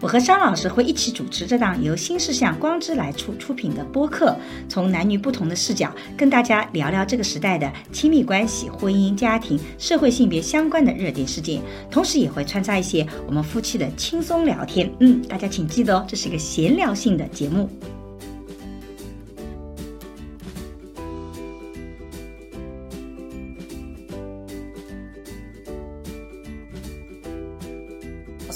[0.00, 4.36] 我和张老师会一起主持这档由新事项光之来处出品的播客，
[4.68, 14.88] 从男女不同的视角跟大家聊聊这个时代的亲密关系、婚姻、家庭、社会性别相关的热点事件，同时也会穿插一些我们夫妻的轻松聊天。
[15.00, 17.68] 嗯，大家请记得哦，这是一个闲聊性的节目。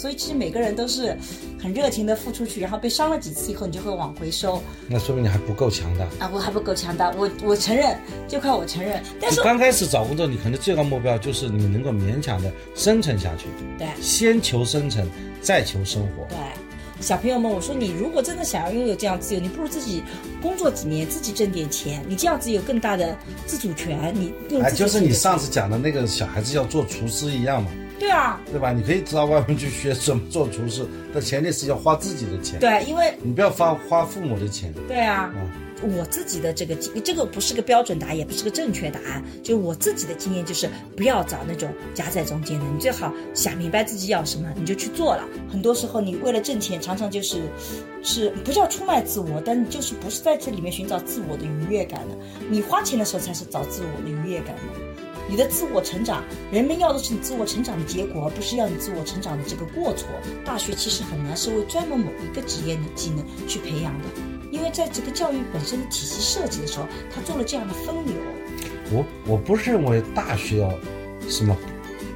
[0.02, 1.16] 所以其实每个人都是
[1.62, 4.60] 很热情的付出去，然后被伤了几次以后，你就会往回收。
[4.88, 6.28] 那说明你还不够强大啊！
[6.34, 9.00] 我还不够强大，我我承认，就靠我承认。
[9.20, 13.46] 但是刚开始找工作，你可能最高目标就是你能够勉强的生存下去。
[13.78, 15.08] 对，先求生存，
[15.40, 16.26] 再求生活。
[16.28, 16.36] 对，
[17.00, 20.02] 小朋友们，我说你如果真的想要拥有这样自由，你不如自己
[20.42, 24.12] 工作几年，自己挣点钱，你这样子有更大的自主权。
[24.16, 27.70] 你哎，就是你上次讲的那个小孩子要做厨师一样嘛。
[28.02, 28.72] 对啊，对吧？
[28.72, 32.58] 你可以到外面去学怎么做厨师，但前提是要花自己的钱。
[32.58, 34.74] 对，因为你不要花花父母的钱。
[34.88, 35.32] 对啊，
[35.80, 39.22] 我自己的这个这个不是个标准答案，也不是个正确答案。
[39.44, 45.22] 就我自己的经验就是，不要找那种夹在中间的，你最好想明白自己要什么，你就去做了。
[45.48, 47.42] 很多时候你为了挣钱，常常就是
[48.02, 52.16] 是不叫出卖自我，但你就是不是在这里面寻找自我的愉悦感的。
[52.50, 54.81] 你花钱的时候才是找自我的愉悦感的。
[55.28, 60.08] 你的自我成长，人们要的是你自我成长的结果，而不是要你自我成长的这个过错。
[60.44, 64.04] 大学其实很难是为专门某一个职业的技能去培养的，
[64.50, 68.14] 因为在这个教育本身的体系设计的时候，他做了这样的分流。
[68.90, 70.70] 我我不是认为大学要
[71.28, 71.56] 什么，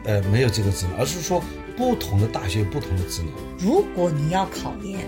[0.04, 1.42] 呃，没有这个职能，而是说
[1.76, 3.32] 不同的大学有不同的职能。
[3.58, 5.00] 如果你要考研，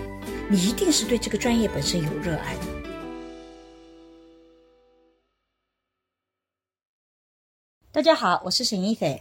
[0.49, 2.78] 你一定是对这个专业本身有热爱的。
[7.91, 9.19] 大家好，我是沈一斐。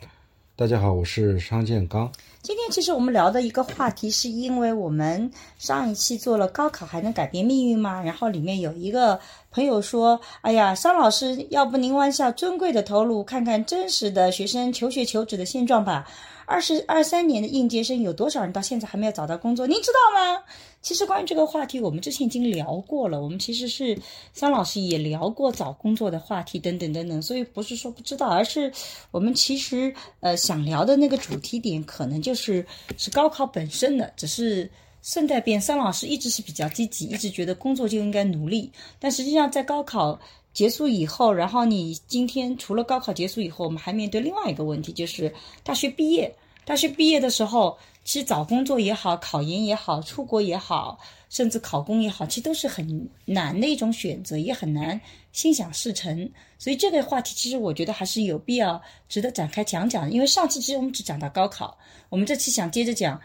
[0.55, 2.13] 大家好，我是商建刚。
[2.43, 8.03] 今天其实我们聊的一个话题，是因为我们上一期做了高考还能改变命运吗？
[8.03, 9.19] 然后里面有一个
[9.51, 16.07] 朋友说：“哎呀，商老师，要不您弯下尊贵的头颅，看看真实的学生求学求职的现状吧。”
[16.49, 19.67] 二十二三年的应届生有多少人到现在还没有找到工作？
[19.67, 20.43] 您知道吗？
[20.81, 23.21] 其实关于这个话题，我们之前已经聊过了。
[23.21, 23.99] 我们其实是
[24.33, 28.73] 桑老师也聊过找工作的话题等等等等，所以不是说不知道，而是
[29.11, 32.65] 我们其实呃想聊的那个主题点，可能就是
[32.97, 34.11] 是高考本身的。
[34.17, 34.71] 只是
[35.03, 38.73] 顺带便，桑老师一直是比较积极，一直觉得工作就应该努力。
[38.99, 40.19] 但实际上在高考
[40.53, 45.33] 结束以后，然后你今天除了高考结束以后，我们还面对另外一个问题，就是
[45.63, 46.35] 大学毕业。
[46.65, 50.99] 大学毕业的时候，其实找工作也好，考研也好，出国也好，
[51.31, 55.01] 甚至考公也好，其实都是很难的一种选择，也很难
[55.33, 56.31] 心想事成。
[56.59, 60.11] 所以这个话题，其实我觉得还是有必要值得展开讲讲。
[60.11, 61.79] 因为上期其实我们只讲到高考，
[62.11, 63.19] 我们这期想接着讲，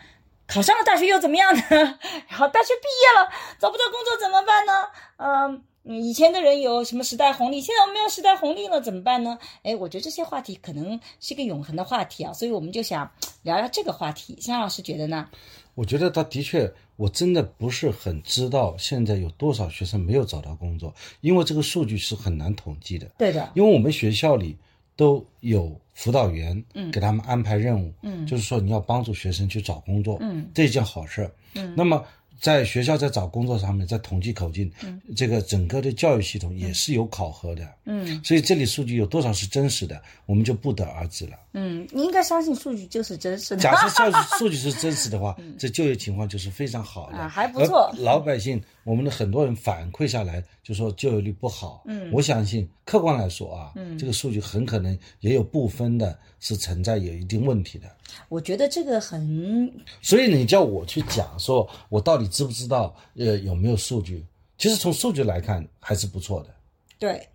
[0.47, 1.61] 考上了大学又怎么样呢？
[1.69, 3.29] 然后大学毕业了，
[3.59, 4.71] 找不到工作怎么办呢？
[5.17, 5.63] 嗯。
[5.85, 7.59] 嗯，以前的人有什么时代红利？
[7.59, 9.37] 现在我们没有时代红利了，怎么办呢？
[9.63, 13.09] 哎，我觉得这些话题可能是一个永恒的话题啊，所以我们就想
[13.41, 14.37] 聊聊这个话题。
[14.39, 15.27] 向老师觉得呢？
[15.75, 23.07] 我觉得他的确，我真的不是很知道现在有多少学生没有找到工作，因为这个数据是很难统计的。
[23.17, 24.55] 对的，因为我们学校里
[24.95, 32.01] 都有辅导员，嗯，给他们安排任务，嗯，就是说你要帮助学生去找工作，嗯，这一件好事，嗯，那么。
[32.43, 34.69] 在学校在找工作上面，在统计口径，
[35.15, 41.37] 这个整个的教育系统也是有考核的，嗯，所以这里数据有多少是真实的，我们就不得而知了。
[41.55, 43.61] 嗯，你应该相信数据就是真实的。
[43.61, 47.93] 假设数据数据是真实的话， 这就业情况就是非常好的，还不错。
[47.99, 57.87] 老百姓，我们的很多人反馈下来就说就业率不好，嗯，我相信客观来说啊，嗯，这个数据很可能也有部分的是存在有一定问题的。
[58.29, 59.71] 我觉得这个很，
[60.01, 64.25] 所以你叫我去讲，说我到底知不知道，呃，有没有数据？
[64.57, 66.49] 其实从数据来看还是不错的。
[66.97, 67.27] 对，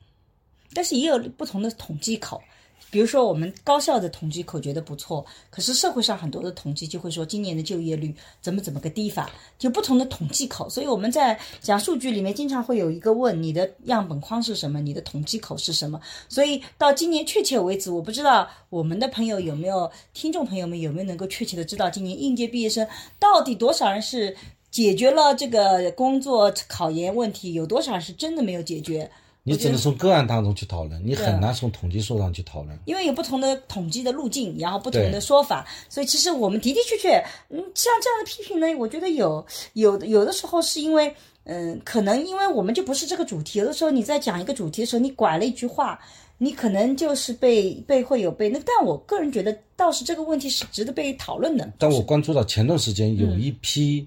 [0.75, 2.43] 但是也有不同的统计口。
[2.91, 10.69] 比如说，我们高校的统计口觉得不错，可是社会上很多的统计就会说今年的就业率怎么怎么个低法，就不同的统计口。
[10.71, 16.01] 所以我们在讲数据里面，经常会有一个问你的样本框是什么，你的统计口是什么。
[16.29, 22.87] 所以到今年确切为止，我不知道我们的朋友有没有听众朋友们有没有能够确切的知道今年应届毕业生
[23.19, 24.35] 到底多少人是
[24.71, 29.11] 解决了这个工作考研问题，有多少人是真的没有解决。
[29.49, 32.79] 你只能从个案当中去讨论，你很难从统计数上去讨论。
[32.85, 41.15] 因为有不同的统计的路径，然后不同的说法，所以其实我们的的确确，嗯，像这样的批评呢，我觉得有有有的时候是因为，
[41.45, 45.99] 嗯，可能因为我们就不是这个主题，有的时候你在讲一个主题的时候，你拐了一句话，
[46.39, 51.73] 你可能就是被被会有被那，但我个人觉得倒是这个问题是值得被讨论的。
[51.79, 54.07] 但我关注到前段时间有一批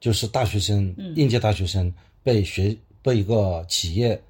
[0.00, 1.92] 就是大学生，应届大学生
[2.22, 4.20] 被学被一个企业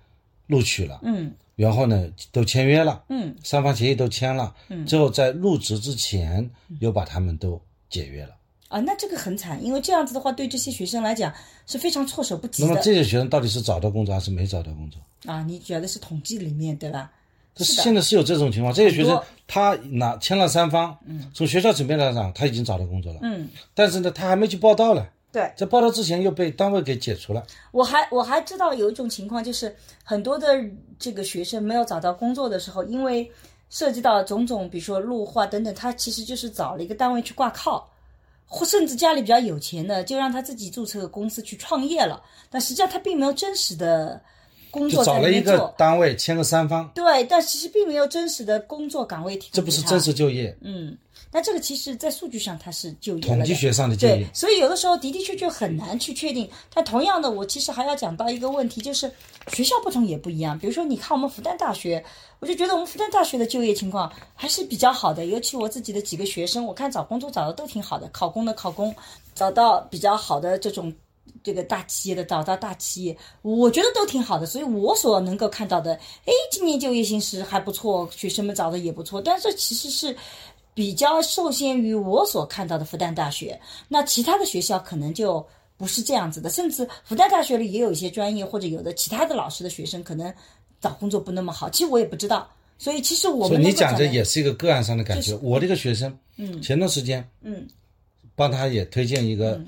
[0.50, 1.32] 录取了，嗯。
[1.56, 3.34] 然后呢都签约了，嗯。
[3.42, 4.84] 三方协议都签了，嗯。
[4.84, 6.50] 之后在入职之前
[6.80, 8.34] 又把他们都解约了。
[8.68, 11.32] 啊，那这个很惨，因为这样子的话，对这些学生来讲
[11.66, 12.68] 是非常措手不及的。
[12.68, 15.00] 那么这些学生到底是找到工作还是没找到工作？
[15.32, 15.42] 啊。
[15.42, 17.10] 你觉得是统计里面对吧？
[17.54, 17.82] 这是的。
[17.82, 21.30] 现在是有这种情况，这些学生他拿签了三方，嗯。
[21.34, 25.52] 从学校层面来讲他已经找到工作了，嗯，但是呢他还没去报道呢，对。
[25.56, 27.44] 在报道之前又被单位给解除了。
[27.70, 30.46] 我还我还知道有一种情况，就是很多的
[30.98, 33.30] 这个学生没有找到工作的时候，因为
[33.68, 37.88] 涉及到种种，比如说路化等等，他其实就是找了一个单位去挂靠，
[38.46, 42.20] 或甚至家里比较有钱的，就让他自己注册个公司去创业了。
[42.50, 44.20] 但实际上他并没有真实的
[44.70, 50.96] 工就作找了一个单位签个三方，对，但其实并没有真实的工作岗位提供这不是真实就业，嗯，
[51.32, 54.26] 那这个其实，在数据上它是就业统计学上的就对业，。
[54.34, 56.48] 所以有的时候的的确确很难去确定。
[56.72, 59.10] 但同样的，我其实还要讲到一个问题，就是
[59.52, 60.58] 学校不同也不一样。
[60.58, 62.04] 比如说，你看我们复旦大学，
[62.40, 65.26] 我就觉得我们复旦大学的就业情况还是比较好的。
[65.26, 68.94] 尤其我自己的几个学生，我看找工作找的都挺好的，考公的考公，
[69.34, 70.92] 找到比较好的这种。
[71.42, 75.94] 这个大企业的找到大企业，我觉得都挺好的，所以我所能够看到的，
[76.26, 80.14] 哎，今年就业形势还不错，学生们找的也不错，但是其实是
[80.74, 85.44] 比较受限于我所看到的复旦大学，那其他的学校可能就
[85.76, 90.32] 不是这样子的，甚至复旦大学里也有一些专业或者有的其他的老师的学生可能
[90.80, 92.48] 找工作不那么好，其实我也不知道，
[92.78, 95.34] 所以其实我们你讲这能够找到也是一个个案上的感觉。
[95.42, 97.66] 我这个学生，嗯，前段时间，嗯，
[98.36, 99.60] 帮他也推荐一个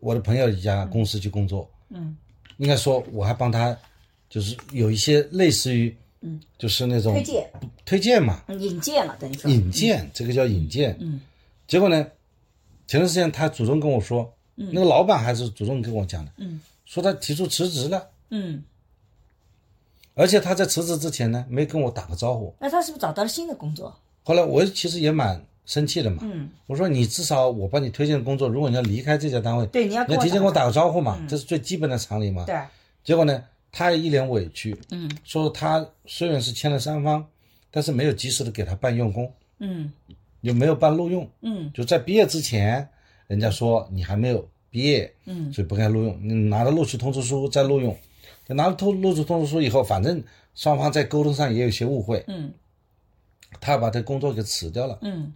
[0.00, 2.16] 我的朋友一家公司去工作，嗯，
[2.58, 3.76] 应该说我还帮他，
[4.28, 7.50] 就是有一些类似于，嗯，就是那种推荐。
[7.84, 9.50] 推荐嘛，嗯引荐了，等于说。
[9.50, 10.96] 引荐，这个叫引荐。
[11.00, 11.20] 嗯，
[11.66, 12.06] 结果呢，
[12.86, 18.62] 前段时间他主动跟我说，嗯，那个老板还是主动跟我讲的，嗯，说他提出辞职了，嗯，
[20.14, 22.54] 而且他在辞职之前呢，没跟我打个招呼。
[22.60, 23.96] 那他是不是找到了新的工作？
[24.24, 32.44] 后来我其实也蛮生气了嘛，嗯，我说你至少我帮你推荐工作，如果你要离开这家单位，对，你要提前跟我打个招呼嘛，这是最基本的常理嘛。
[32.46, 32.58] 对，
[33.04, 37.24] 结果呢，他也一脸委屈，嗯，说他虽然是签了三方，
[37.70, 39.30] 但是没有及时的给他办用工，
[39.60, 39.92] 嗯。
[40.42, 41.68] 又没有办录用，嗯。
[41.74, 42.88] 就在毕业之前，
[43.26, 46.16] 人家说你还没有毕业，嗯，所以不该录用。
[46.22, 47.94] 你拿了录取通知书再录用，
[48.46, 50.22] 拿了通录取通知书以后，反正
[50.54, 52.52] 双方在沟通上也有些误会，嗯。
[53.60, 54.96] 他把这工作给辞掉了。
[55.02, 55.32] 嗯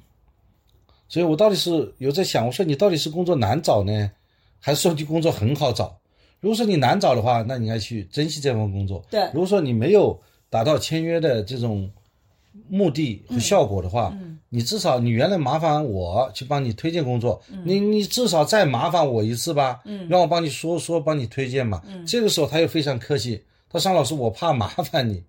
[1.12, 4.10] 所以我到底是有在想，我说你到底是工作难找呢，
[4.58, 5.94] 还是说你工作很好找？
[6.40, 9.04] 如果说你难找的话，那你应该去珍惜这份工作。
[9.10, 10.18] 对如果说你没有
[10.48, 11.90] 达到签约的这种
[12.66, 14.16] 目的和效果的话，
[14.48, 21.82] 你至少你原来麻烦我去帮你推荐工作，你你至少再麻烦我一次吧，让我帮你说说，帮你推荐嘛。
[22.06, 25.22] 这个时候他又非常客气，他说尚老师，我怕麻烦你。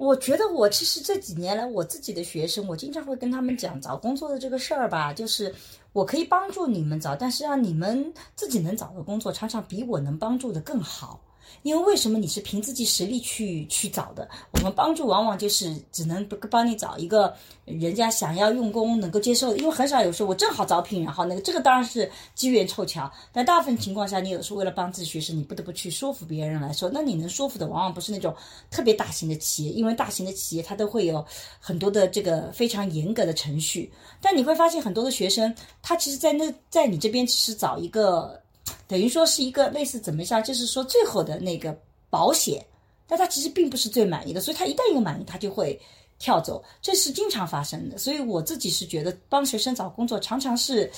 [0.00, 5.54] 我觉得我其实这几年来，我自己的学生，我经常会跟他们讲找工作的这个事儿吧，就是
[5.92, 11.20] 我可以帮助你们找，但是让你们自己能找到工作，常常比我能帮助的更好。
[11.62, 14.28] 因为为什么你是凭自己实力去去找的？
[14.52, 28.34] 我们帮助往往就是只能帮你找一个人家想要用工能够接受的，因为很少有时候我正好招聘，然后那个这个当然是机缘凑巧，但大部分情况下，你有时候为了帮自己学生，你不得不去说服别人来说，那你能说服的往往不是那种
[28.70, 31.24] 特别大型的企业，因为大型的企业它都会有
[31.58, 38.39] 很多的这个非常严格的程序，但你会发现很多的学生，他其实在那在你这边只是找一个。
[38.88, 41.76] 等于说是一个类似怎么样，就是说最后的那个
[42.08, 42.64] 保险，
[43.06, 45.80] 但他其实并不是最满意的，所以他一旦有满意，他就会
[46.18, 47.98] 跳走，这是经常发生的。
[47.98, 50.90] 所以我自己是觉得帮学生找工作常常是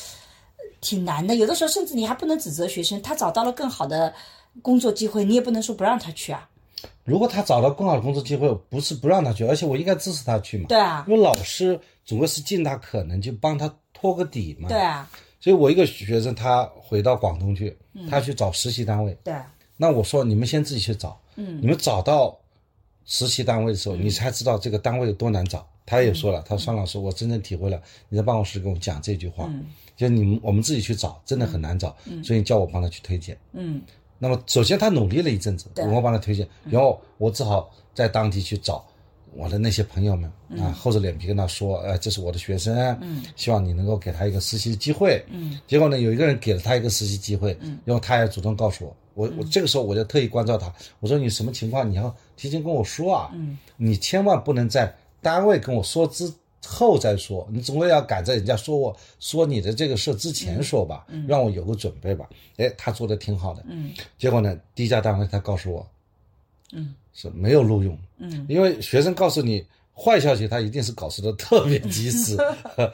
[0.56, 4.12] 呃挺难的，有的时候甚至你还不能指责学生，他找到了更好的
[4.60, 6.48] 工作机会，你也不能说不让他去啊。
[7.04, 10.66] 如果他找到更好的工作机会，不是不让他去，而且我应该支持他去嘛。
[10.68, 14.68] 对啊，因为老师总归是尽他可能就帮他托个底嘛。
[14.68, 15.08] 对啊，
[15.42, 17.76] 所以我一个学生他回到广东去，
[18.08, 19.14] 他去找实习单位。
[19.24, 19.34] 对。
[19.34, 22.38] 啊，那我说你们先自己去找，嗯，你们找到
[23.04, 25.66] 实习单位的时候，你才知道这个单位有多难找。
[25.84, 29.52] 他也说了，他说双老师，我真正体会了你在办公室跟我讲这句话，
[29.96, 33.36] 就你们我们自己去找真的很难找，所以你叫我帮他去推荐。
[33.52, 33.82] 嗯。
[34.20, 35.84] 那么首先他努力了一阵子，对。
[35.88, 38.86] 我帮他推荐，然后我只好在当地去找
[39.34, 51.90] 我的那些朋友们啊，厚着脸皮跟他说，呃，这是我的学生，嗯，希望你能够给他一个实习的机会，嗯，结果呢，有一个人给了他一个实习机会，嗯，然后他也主动告诉我，我我这个时候我就特意关照他，我说你什么情况？
[51.90, 56.32] 你要提前跟我说啊，嗯，你千万不能在单位跟我说之。
[56.64, 62.30] 后再说，你总归要赶在人家说我说你的这个事之前说吧，让我有个准备吧。
[62.56, 65.84] 哎，他做的挺好的，嗯，结果呢，第一家单位他告诉我，
[66.70, 69.64] 嗯，是没有录用，嗯，因为学生告诉你
[69.94, 72.36] 坏消息，他一定是搞事的特别及时。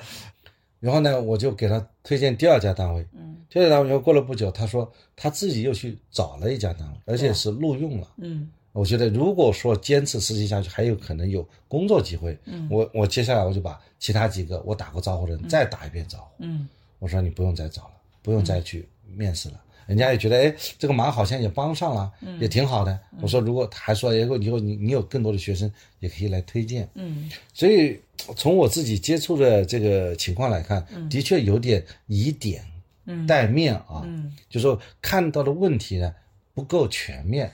[0.80, 12.38] 然后呢，我就给他推荐第二家单位，嗯，第二家单位又过了不久，他说他自己又去找了一家单位，而且是录用了，嗯我觉得如果说坚持实习下去，还有可能有工作机会。
[12.44, 16.44] 嗯我我接下来我就把其他几个我打过招呼的人再打一遍招呼。
[16.44, 16.68] 嗯
[17.00, 19.60] 我说你不用再找了，不用再去面试了。
[19.88, 23.00] 人家也觉得哎，这个忙好像也帮上了，嗯也挺好的。
[23.22, 26.86] 我说如果还说以后以后你你有更多的学生也可以来推荐。
[26.94, 27.98] 嗯所以
[28.36, 32.62] 从我自己接触的这个情况来看，的确有点以点
[33.06, 36.14] 嗯带面啊，嗯，就说看到的问题呢
[36.52, 37.50] 不够全面。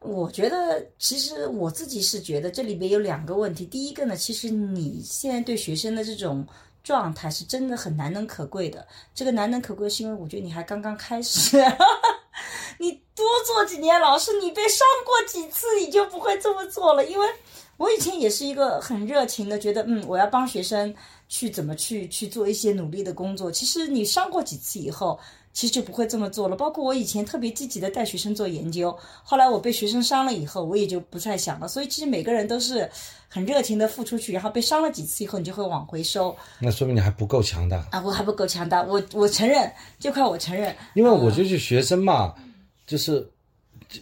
[0.00, 3.64] 我觉得其实我自己是觉得这里边有两个问题。
[3.66, 6.46] 第一个呢，其实你现在对学生的这种
[6.88, 8.86] 状态是真的很难能可贵的。
[9.14, 11.58] 这个难能可贵是因为我觉得你还刚刚开始，
[12.80, 17.04] 你多做几年老师，你被伤过几次，你就不会这么做了。
[17.04, 17.28] 因为
[17.76, 20.94] 我以前也是一个很热情的，觉得嗯，我要帮学生
[21.28, 23.52] 去怎么去去做一些努力的工作。
[23.52, 25.20] 其实你伤过几次以后。
[25.58, 26.54] 其实就不会这么做了。
[26.54, 31.66] 包括我以前特别积极的带学生做研究，后来我被学生伤了以后，我也就不再想了。
[31.66, 32.88] 所以其实每个人都是
[33.28, 36.36] 很热情的付出去，然后被伤了几次以后，你就会往回收。
[36.60, 37.84] 那说明你还不够强大。
[37.90, 40.72] 啊，我还不够强大，我我承认，这块我承认。
[40.94, 42.32] 因为我就是学生嘛，
[42.86, 43.28] 就是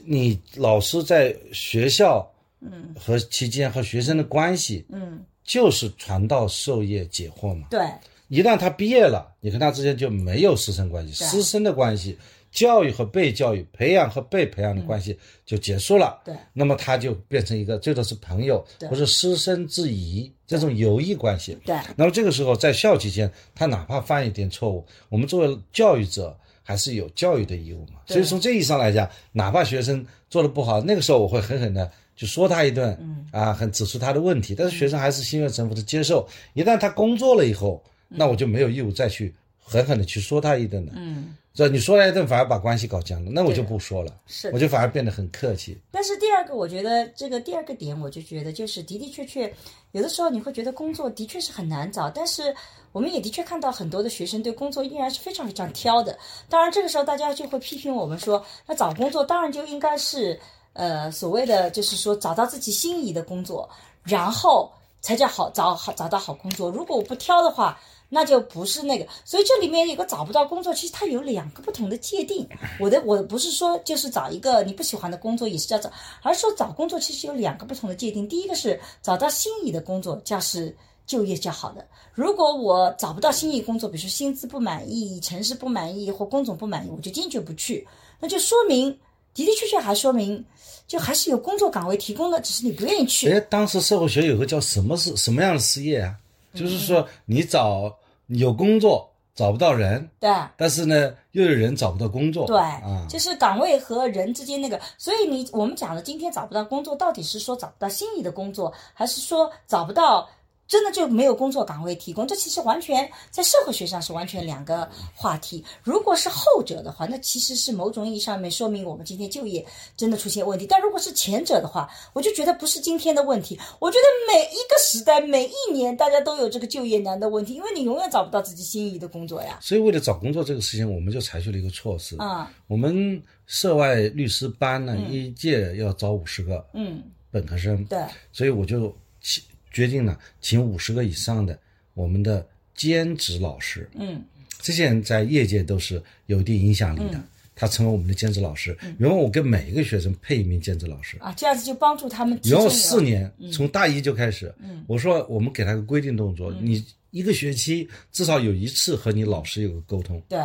[0.05, 7.69] 你老师在学校嗯和期间和学生的关系，嗯，就是传道授业解惑嘛。
[7.71, 7.81] 对
[8.28, 12.18] 一旦他毕业了，你跟他之间就没有师生关系，师生的关系，
[12.50, 16.21] 教育和被教育、培养和被培养的关系就结束了。
[16.25, 21.56] 对那么他就变成一个最多是朋友对或者师生之谊这种友谊关系。
[21.64, 28.00] 对那么这个时候在校期间，他哪怕犯一点错误，我们作为教育者还是有教育的义务嘛。
[28.06, 36.26] 所以从这意义上来讲，哪怕学生做的不好，那个时候我会狠狠的就说他一顿，嗯啊，很指出他的问题，但是学生还是心悦诚服的接受。
[36.54, 40.93] 一旦他工作了以后，那我就没有义务再去狠狠的去说他一顿了。
[40.97, 45.77] 嗯，这你说他一顿，反而把关系搞僵了，那我就不说了，是我就反而变得很客气。
[45.91, 49.53] 但是第二个，我觉得这个第二个点，我就觉得就是的的确确，
[49.93, 52.55] 有的时候你会觉得工作的确是很难找，但是
[52.93, 56.17] 我们也的确看到很多的学生对工作依然是非常非常挑的。
[56.49, 60.39] 当然，这个时候大家就会批评我们说，那找工作当然就应该是
[60.75, 63.69] 呃所谓的就是说找到自己心仪的工作，
[64.03, 64.71] 然后
[65.01, 66.71] 才叫好找好找到好工作。
[66.71, 72.49] 如果我不挑的话，那就不是那个，所以这里面有个找不到工作，其实它有两个不同的界定。
[72.79, 75.91] 我的我不是说就是找一个你不喜欢的工作也是叫找，
[76.23, 78.29] 而是说找工作其实有两个不同的界定。
[78.29, 80.75] 第一个是找到心仪的工作，叫是
[81.07, 81.85] 就业较好的。
[82.15, 87.87] 如果我找不到心仪工作，比如说薪资不满意、城市不满意或工种不满意，我就坚决不去，
[88.21, 88.91] 那就说明
[89.35, 90.45] 的的确确还说明
[90.87, 93.29] 就还是有工作岗位提供的，只是你不愿意去。
[93.31, 96.15] 哎，当时社会学有个叫什么是什么样的失业啊？
[96.57, 97.95] 就是说你找
[98.27, 100.31] 有工作找不到人，对。
[100.57, 102.47] 但是呢又有人找不到工作。
[102.47, 110.29] 对，啊，就是岗位和人之间那个，所以你我们讲的今天找不到工作，到底是说找不到心仪的工作，还是说找不到
[110.68, 112.26] 真的就没有工作岗位提供？
[112.26, 115.64] 这其实完全在社会学上是完全两个话题。
[115.82, 119.64] 如果是后者的话，那其实是某种意义上面说明我们今天就业
[119.96, 120.66] 真的出现问题。
[120.66, 123.58] 但如果是前者的话，我就觉得不是今天的问题。
[123.78, 129.58] 我觉得每一个时代、每一年，大家都有这个就业难的问题，因为你永远找不到自己心仪的工作呀。
[129.61, 132.16] 所以为了找工作这个事情，我们就采取了一个措施。
[132.18, 137.99] 啊，我们涉外律师班呢，一届要招五十个嗯，本科生，对，
[138.32, 139.44] 所以我就请
[139.76, 141.59] 决定了，请五十个以上的
[141.92, 144.25] 我们的兼职老师，嗯。
[144.62, 147.23] 这些人在业界都是有一定影响力的，
[147.54, 148.76] 他成为我们的兼职老师。
[148.99, 154.52] 然后我给每一个学生配一名兼职老师，啊，这样子就帮助他们然后四年，从大一就开始，
[154.87, 160.21] 我说我们给他个规定动作，你一个学期至少有一次和你老师有个沟通。
[160.26, 160.40] 对。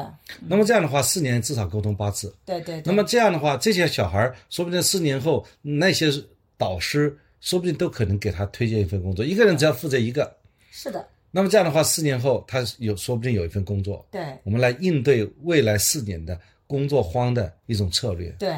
[0.45, 2.35] 那么这样的话，四年至少沟通八次。
[2.45, 6.11] 对对对，那么这样的话，这些小孩儿说不定四年后，那些
[6.57, 9.25] 导师说不定都可能给他推荐一份工作。
[9.25, 10.33] 一个人只要负责一个，
[10.71, 14.07] 是的，那么这样的话，四年后他有说不定有一份工作。
[14.09, 18.29] 对我们来应对未来四年的工作荒的一种策略。
[18.39, 18.55] 对，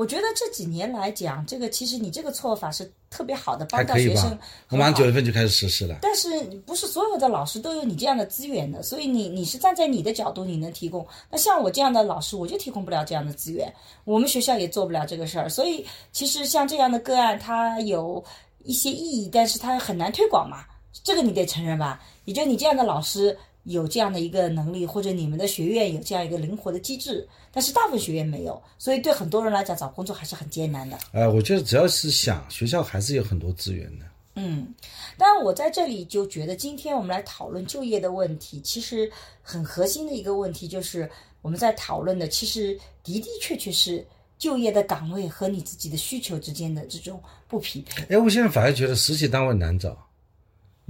[0.00, 4.38] 我觉得这几年来讲，这个其实你这个做法是特别好的，帮到学生？
[4.70, 5.98] 我马上九月份就开始实施了。
[6.00, 11.06] 但是不是所有的老师都有你这样的资源的，所以你你是站在你的角度，你能提供。
[11.30, 13.70] 那像我这样的老师，我就提供不了这样的资源，
[14.04, 15.50] 我们学校也做不了这个事儿。
[15.50, 18.24] 所以其实像这样的个案，它有
[18.64, 20.64] 一些意义，但是它很难推广嘛，
[21.04, 22.00] 这个你得承认吧？
[22.24, 30.98] 也就你这样的老师有这样的一个能力，或者你们的学院有这样一个灵活的机制，但是大部分学院没有，所以对很多人来讲，找工作还是很艰难的。
[31.12, 34.06] 呃，我觉得只要是想，学校还是有很多资源的。
[34.36, 34.72] 嗯，
[35.18, 39.10] 当然我在这里就觉得，今天我们来讨论就业的问题，其实
[39.42, 41.10] 很核心的一个问题就是
[41.42, 44.06] 我们在讨论的，其实的的确确是
[44.38, 48.02] 就业的岗位和你自己的需求之间的这种不匹配。
[48.14, 49.98] 哎，我现在反而觉得实习单位难找。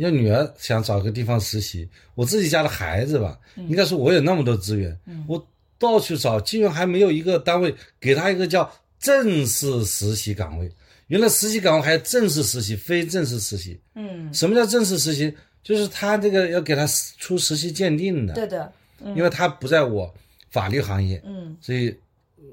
[0.00, 5.46] 要女儿想找个地方实习，我自己家的孩子吧，应该说我有那么多资源，我
[5.78, 10.70] 到处找，竟然还没有一个单位给他一个叫正式实习岗位。
[11.08, 13.78] 原来实习岗位还有正式实习、非正式实习。
[13.94, 15.34] 嗯，什么叫正式实习？
[15.62, 16.86] 就是他这个要给他
[17.18, 18.72] 出实习鉴定的，对的，
[19.14, 20.12] 因为他不在我
[20.48, 21.94] 法律行业，嗯所以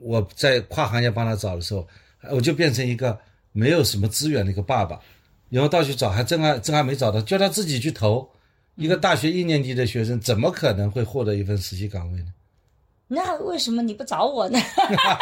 [0.02, 1.88] 我在跨行业帮他找的时候，
[2.30, 3.18] 我就变成一个
[3.54, 5.00] 没有什么资源的一个爸爸，
[5.50, 8.30] 然后到处找，还真还真还没找到，叫他自己去投。
[8.76, 12.34] 一个大学一年级的学生，怎么可能会获得一份实习岗位呢？
[13.08, 14.60] 那为什么你不找我呢？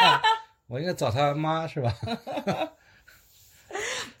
[0.68, 1.94] 我应该找他妈是吧？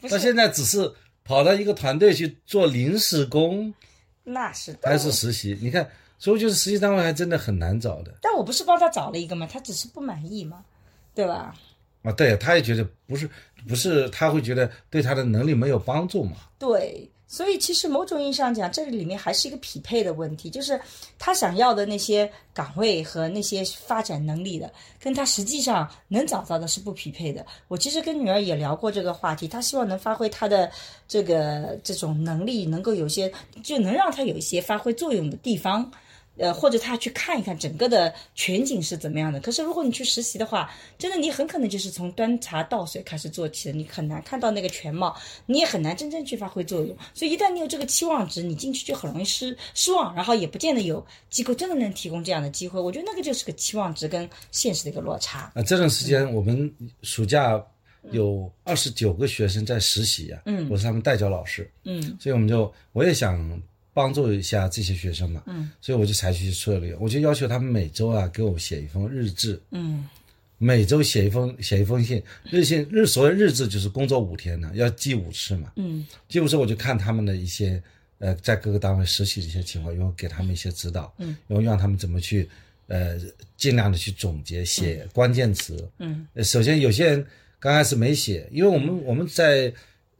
[0.08, 0.90] 他现在只是
[1.24, 3.72] 跑到一个团队去做临时工，
[4.24, 5.58] 那是的，还是实习？
[5.60, 10.64] 你看，所以就是实习单位还真的很难找的但我不是帮他找了一个嘛，他只是不满意嘛，
[11.14, 11.54] 对吧？
[12.02, 12.12] 啊。
[12.12, 13.28] 对，他也觉得不是
[13.68, 16.36] 不是，他会觉得对他的能力没有帮助嘛。
[16.58, 20.80] 对，所以其实某种意义上讲，这里面还是一个匹配的问题，就是
[21.18, 27.44] 他想要的那些岗位和那些发展能力的，跟他实际上能找到的是不匹配的。
[27.66, 30.70] 我其实跟女儿也聊过这个话题，她希望能发挥她的
[31.08, 33.30] 这个这种能力，能够有些
[33.64, 35.90] 就能让她有一些发挥作用的地方。
[36.38, 39.40] 呃，或者他去看一看整个的全景是怎么样的。
[39.40, 46.96] 可是如果你去实习的话，真的你很可能就是从端茶倒水开始做起的，你很难看到那个全貌，你也很难真正去发挥作用。
[47.14, 52.80] 所以一旦你有这个期望值，你进去就很容易失失望，然后也不见得有机构真的能提供这样的机会。
[52.80, 55.50] 我觉得那个就是个期望值跟现实的一个落差。
[55.54, 57.62] 啊，这段时间我们暑假
[58.12, 63.60] 有二十九个学生在实习呀、嗯，我是他们代教老师，嗯所以我们就我也想
[63.96, 70.06] 帮助一下这些学生嘛，嗯，所以我就采取策略，我就要求他们每周啊给我写一封日志，嗯。
[70.58, 76.06] 每周写一封写一封信，日信日所谓日志就是工作五天呢，要记五次嘛，嗯。
[76.28, 77.82] 记五次我就看他们的一些
[78.18, 82.48] 呃在各个单位实习的一些情况，然后给他们一些指导，嗯，然后让他们怎么去
[82.86, 83.18] 呃
[83.56, 86.26] 尽量的去总结写关键词，嗯。
[86.34, 87.26] 呃首先有些人
[87.58, 89.70] 刚开始没写，因为我们我们在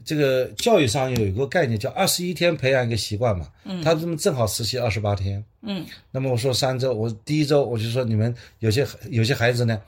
[0.07, 5.85] 这个教育上有一个概念叫二十一天培养一个习惯嘛，嗯，他这么正好实习二十八天，嗯。
[6.13, 9.83] 那么我说三周，我第一周我就说你们有些有些孩子呢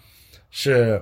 [0.51, 1.01] 是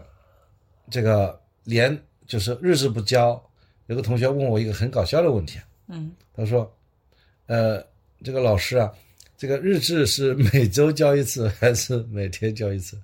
[0.91, 3.43] 这个连就是日志不交，
[3.87, 6.13] 有个同学问我一个很搞笑的问题，嗯。
[6.37, 6.71] 他说，
[7.47, 7.83] 呃，
[8.23, 8.93] 这个老师啊，
[9.39, 12.99] 这个日志是每周交一次还是每天交一次？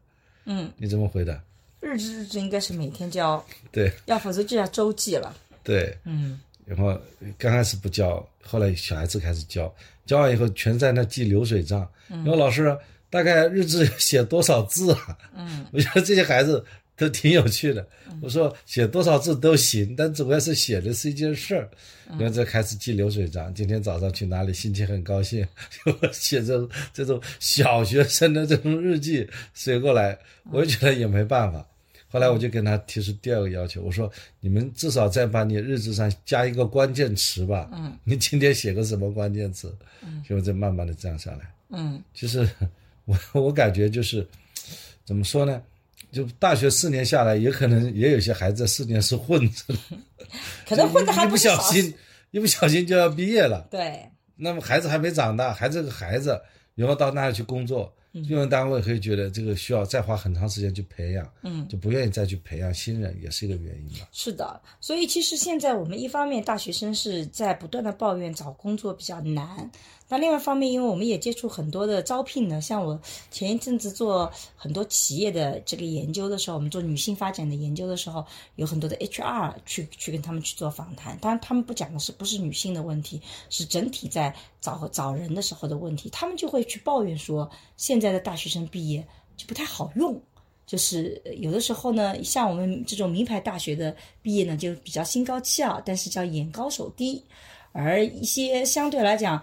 [0.45, 1.43] 嗯，你怎么回答？
[1.81, 3.91] 日志日志应该是每天交，对。
[4.05, 5.35] 要否则就要周记了。
[5.63, 6.99] 对，嗯然后
[7.37, 9.73] 刚开始不教，后来小孩子开始教，
[10.07, 11.87] 教完以后全在那记流水账。
[12.09, 12.77] 然后老师
[13.11, 15.19] 大概日志写多少字啊？
[15.37, 16.65] 嗯， 我觉得这些孩子
[16.97, 17.87] 都挺有趣的。
[18.21, 21.69] 我说写多少字都行，但主要是写的是一件事儿。
[22.11, 25.47] 然后就开始记流水账，今天早上去哪里，心情很高兴，
[25.85, 30.17] 就 写这这种小学生的这种日记写过来，
[30.51, 31.67] 我就觉得也没办法。
[32.13, 37.71] 后来我就跟他提出第二个要求，我说你们至少再把你日志上加一个关键词吧。
[37.73, 39.75] 嗯，你今天写个什么关键词？
[40.03, 41.51] 嗯，就再慢慢的这样下来。
[41.71, 42.47] 嗯就是
[43.07, 44.27] 我我感觉就是
[45.07, 45.63] 怎么说呢？
[46.13, 49.79] 就大学四年下来，也可能也有些孩子四年是混子的，
[50.69, 51.95] 可能混的还一不小心，
[52.31, 53.67] 一不小心就要毕业了。
[53.71, 56.39] 对，那么孩子还没长大，还是个孩子，
[56.75, 64.07] 然后到那里去工作，用人单位会觉得这个需要再花很长时间去培养，嗯，就不愿意再去培养新人，也是一个原因吧。
[64.13, 69.71] 是的，所以其实现在我们一方面大学生是在不断的抱怨找工作比较难，
[70.13, 78.23] 那另外一方面，因为我们也接触很多的招聘的，像我前一阵子做很多企业的这个研究的时候，我们做女性发展的研究的时候，
[78.57, 89.03] 有很多的 HR 去去跟他们去做访谈，当然他们不讲的是不是女性的问题，是整体在找找人的时候的问题，他们就会去抱怨说，现在的大学生毕业
[89.39, 90.21] 就不太好用。
[90.67, 97.25] 就是有的时候呢，像我们这种名牌大学的毕业呢，就比较心高气傲，但是叫眼高手低。
[97.75, 99.43] 而一些相对来讲，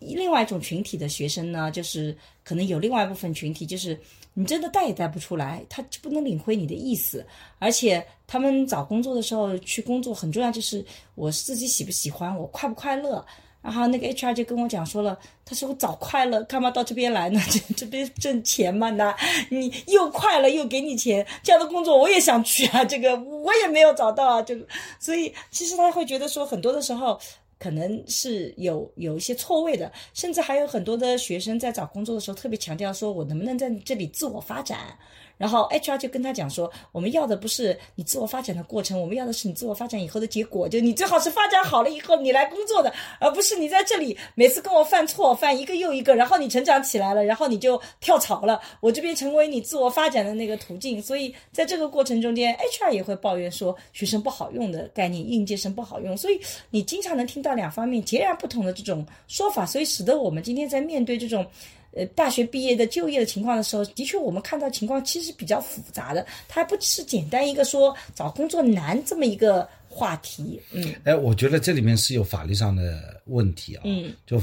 [0.00, 3.98] 另外一种群体的学生呢，就是可能有另外一部分群体，就是
[4.34, 7.24] 你真的带也带不出来，他就不能领会你的意思。
[7.60, 13.24] 而且他们找工作的时候去工作很重要，就是我自己喜不喜欢，我快不快乐。
[13.60, 17.40] 然后那个 HR 就跟我讲说了，他说我找快乐，干嘛到这边来呢？
[17.50, 19.14] 这这边挣钱嘛，那
[19.50, 22.84] 你又快乐又给你钱，这样的工作我也想去啊。
[22.84, 24.66] 这个我也没有找到啊，这个，
[24.98, 27.20] 所以其实他会觉得说，很多的时候。
[27.58, 34.98] 可能是有有一些错位的，甚至还有很多的学生在找工作的时候特别强调说，我能不能在这里自我发展。
[35.38, 40.68] 然后 HR 就跟他讲说，我们要的不是你自我发展的过程，我们要的是你自我发展以后的结果。
[40.68, 51.00] 就你最好是发展好了以后你来工作的，而不是你在这里每次跟我犯错，犯一个又一个，然后你成长起来了，然后你就跳槽了，我这边成为你自我发展的那个途径。
[51.00, 56.16] 所以在这个过程中间，HR 也会抱怨说学生不好用的概念，应届生不好用。
[56.16, 61.46] 所以你经常能听到两方面截然不同的这种说法，所以使得我们今天在面对这种。
[61.92, 70.60] 呃，大学毕业的就业的情况的时候，的确我们看到情况其实比较复杂的，它不是简单一个说找工作难这么一个话题。
[70.70, 73.82] 嗯，哎，我觉得这里面是有法律上的问题啊。
[73.84, 74.40] 嗯，就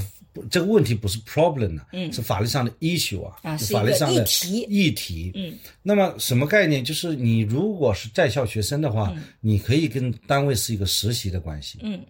[0.49, 4.61] 这个问题不是 problem 呢，嗯，是法律上的 issue 啊，啊，法律上的议题。
[4.67, 5.31] 议题。
[5.35, 5.53] 嗯，
[5.83, 6.83] 那么什么概念？
[6.83, 11.79] 就是你如果是在校学生的话，你可以跟单位是一个实习的关系。
[11.83, 12.03] 嗯。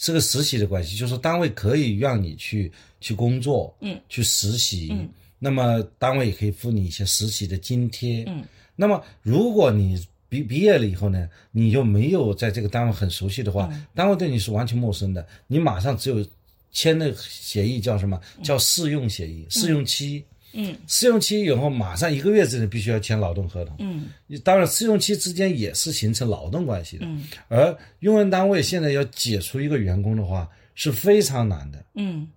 [0.00, 5.06] 是个实习的关系，就是单位可以让你去去工作，嗯，去实习，嗯，
[5.38, 8.42] 那么单位也可以付你一些实习的津贴，嗯，
[8.74, 16.26] 那么如果你毕毕业了以后呢，你又没有在这个单位很熟悉的话，单位对你是完全陌生的，你马上只有
[16.72, 18.18] 签的协议叫什么？
[18.42, 20.24] 叫试用协议，试用期。
[20.52, 23.76] 嗯，试用期以后马上一个月之内必须要签劳动合同。
[23.78, 24.06] 嗯，
[24.44, 27.06] 当然试用期之间也是形成劳动关系的。
[27.06, 31.84] 嗯，而用人单位现在要解除一个员工的话是非常难的。
[31.94, 32.28] 嗯，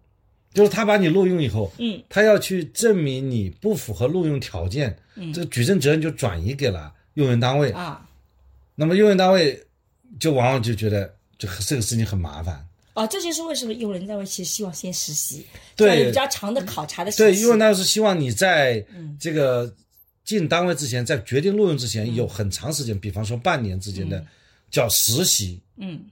[0.53, 8.07] 就是他把你录用以后，嗯，他要去证明你不符合录用条件，嗯，这个举证责任就转移给了用人单位啊。
[8.75, 9.63] 那么用人单位
[10.19, 11.05] 就往往就觉得
[11.37, 12.65] 就这个事情很麻烦。
[12.93, 17.41] 啊，这就是为什么用人单位其实希望先实习，对比较长的考察的时对，期。
[17.41, 18.85] 用人单位是希望你在
[19.19, 19.73] 这个
[20.23, 24.23] 进单位之前，在决定录用之前，有很长时间，比方说半年之间的
[24.69, 25.59] 叫实习。
[25.77, 26.05] 嗯，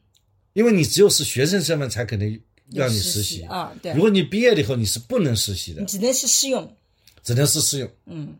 [0.53, 2.39] 因为你只有是学生身份才可能
[2.71, 3.71] 让你实习啊。
[3.81, 6.75] 对，如果你毕业了以后，你是不能实习的你，只能是试用。
[7.23, 7.89] 只能是试用。
[8.07, 8.33] 嗯，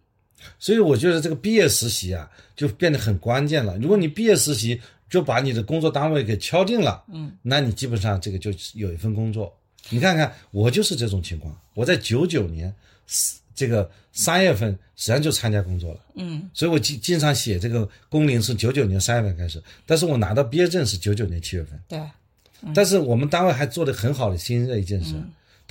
[0.58, 3.78] 所以我觉得这个毕业实习啊，就变得很关键了。
[3.78, 9.54] 如果你毕业实习，就把你的工作单位给敲定了，嗯，那你基本上这个就有一份工作。
[9.90, 11.54] 你看看，我就是这种情况。
[11.74, 12.74] 我在九九年
[13.54, 21.78] 这个三月份实际上就参加工作了，嗯，所以我经经常写这个工龄是九九年三月份开始，但是我拿到毕业证是九九年七月份。
[21.90, 22.00] 对，
[22.74, 25.16] 但是我们单位还做的很好的新的一件事，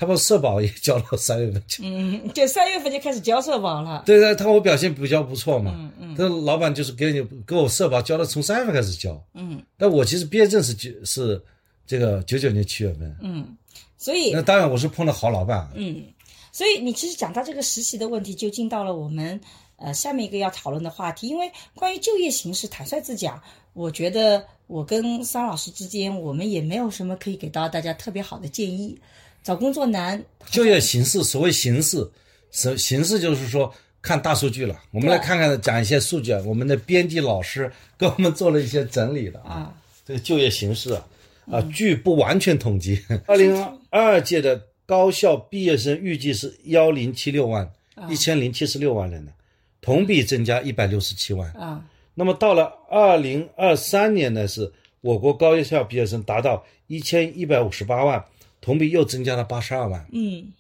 [0.01, 1.83] 他把社保也交到三月份去。
[1.85, 4.03] 嗯，就三月份就开始交社保了。
[4.07, 11.39] 对对，他我表现比较不错嘛，嗯嗯这老板就是给你给我社保交了，从三月份开始交，嗯但我其实毕业证是九是
[11.87, 13.55] 这个九九年七月份，嗯，
[13.99, 16.03] 所以那当然我是碰到好老板，嗯，
[16.51, 19.39] 所以你其实讲到这个实习的问题，就进到了我们
[19.77, 21.29] 呃下面一个要讨论的话题。
[21.29, 23.39] 因为关于就业形势，坦率自讲，
[23.75, 28.99] 我觉得我跟桑老师之间，我们也没有什么可以给到大家特别好的建议。
[29.43, 32.11] 找工作难，就业形势，所谓形势，
[32.51, 33.73] 形形势就是说
[34.03, 34.79] 看大数据了。
[34.91, 39.75] 我们来看看讲一些数据啊，我们的编辑老师给我们做了一些整理的啊，
[40.05, 41.07] 这个就业形势啊，
[41.51, 43.57] 啊，据不完全统计， 二零
[43.91, 47.71] 二二届的高校毕业生预计是幺零七六万，
[48.09, 49.33] 一千零七十六万人呢，
[49.81, 51.51] 同比增加一百六十七万。
[51.53, 51.83] 啊，
[52.15, 58.23] 那么到了二零二三年呢，是我国高校毕业生达到一千一百五十八万，
[58.61, 60.53] 同比又增加了八十二万，嗯。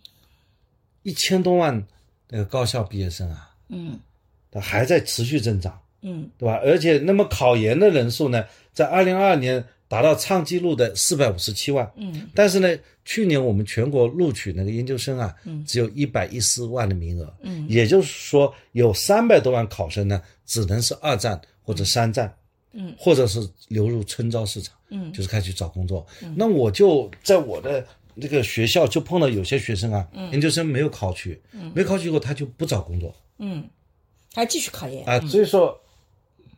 [1.02, 1.86] 一千多万
[2.28, 3.98] 那个高校毕业生啊，嗯。
[4.50, 6.28] 它还在持续增长，嗯。
[6.38, 6.60] 对吧？
[6.64, 12.28] 而且那么考研的人数呢，在二零二二年达到创纪录的四百五十七万，嗯。
[12.34, 15.64] 但是呢，去年我们全国录取那个研究生啊，嗯。
[15.64, 17.66] 只有一百一十万的名额，嗯。
[17.68, 22.32] 也就是说有三百多万考生呢，只能是二战或者三战，
[22.72, 22.94] 嗯。
[22.98, 25.12] 或者是流入春招市场，嗯。
[25.12, 26.06] 就是开始找工作。
[26.36, 31.72] 那我就在我的那个学校就碰到有些学生啊，研究生没有考取，嗯。
[31.74, 33.14] 没考取以后他就不找工作。
[33.38, 33.68] 嗯，
[34.34, 35.04] 还继续考研。
[35.06, 35.80] 啊，所以说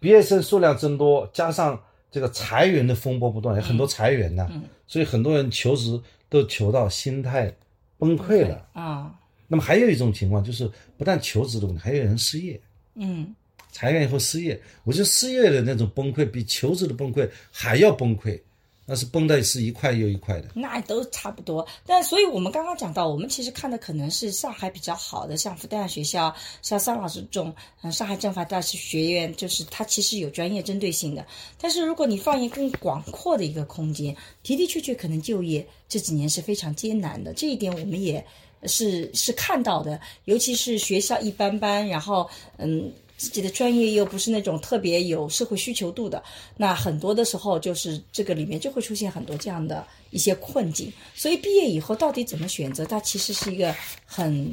[0.01, 4.51] 毕业生数量增多，加上这个裁员的风波不断，有很多裁员呐、
[4.87, 7.55] 所以很多人求职都求到心态
[7.99, 8.69] 崩溃了。
[8.73, 9.15] 啊，
[9.47, 12.61] 那么还有一种情况就是，不但求职的问题，还有人失业。
[12.97, 13.35] 嗯，
[13.73, 18.39] 裁员以后失业，我觉得失业的那种崩溃比求职的崩溃还要崩溃。
[18.85, 21.65] 那是崩的是一块又一块的，那都差不多。
[21.87, 31.25] 但所以我们刚刚讲到，我们其实看的可能是上海比较好的，像复旦学校，像桑老师这种，嗯，上海政法大学院，就是它其实有专业针对性的。
[31.61, 37.33] 但是如果你放眼更广阔的一个空间，的的确确可能就业这几年是非常艰难的。
[37.35, 38.23] 这一点我们也
[38.65, 42.93] 是是看到的，尤其是学校一般般，然后嗯。
[43.23, 46.21] 自己的专业又不是那种特别有社会需求度的，
[46.57, 50.93] 那很多的时候就是这个里面就会出现很多这样的一些困境。
[51.15, 53.73] 所以毕业以后到底怎么选择，它其实是一个
[54.05, 54.53] 很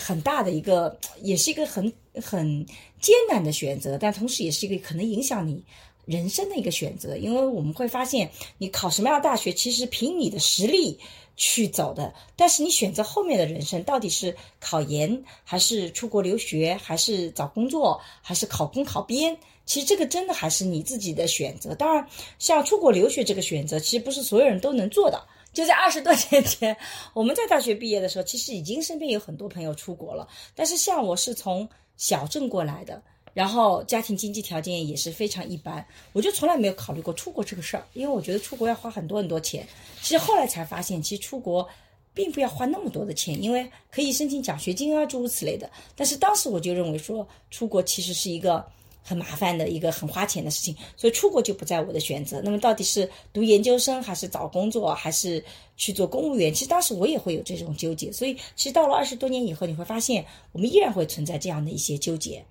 [0.00, 2.64] 很大的一个，也是一个很很
[3.02, 5.62] 艰难的选择，但同时也是一个可能影响你
[6.06, 7.18] 人生的一个选择。
[7.18, 10.98] 因为我们会发现，你考什么样的大学，其实凭你的实力。
[11.36, 19.36] 去走的，但是你选择后面的人生，到底是考研，还是出国留学，还是找工作，还是考公考编？
[19.66, 21.74] 其实这个真的还是你自己的选择。
[21.74, 25.22] 当然，像出国留学这个选择，其实不是所有人都能做的。
[25.52, 26.76] 就在二十多年前，
[27.12, 30.28] 我们在大学毕业的时候，其实已经身边有很多朋友出国了。
[30.54, 33.02] 但是像我是从小镇过来的。
[33.36, 39.68] 然后家庭经济条件也是非常一般，我就从来没有考虑过出国这个事儿，因为我觉得出国要花很多很多钱。
[40.00, 41.68] 其实后来才发现，其实出国
[42.14, 45.70] 并不要花那么多的钱，因为可以申请奖学金啊，诸如此类的。
[45.94, 48.64] 但是当时我就认为说，出国其实是一个
[49.02, 52.40] 很麻烦的一个很花钱的事情，所以出国就不在我的选择。
[52.42, 55.44] 那么到底是读研究生，还是找工作，还是
[55.76, 56.54] 去做公务员？
[56.54, 58.10] 其实当时我也会有这种纠结。
[58.10, 62.42] 所以其实到了二十多年以后，你会发现，我们依然会存在这样的一些纠结。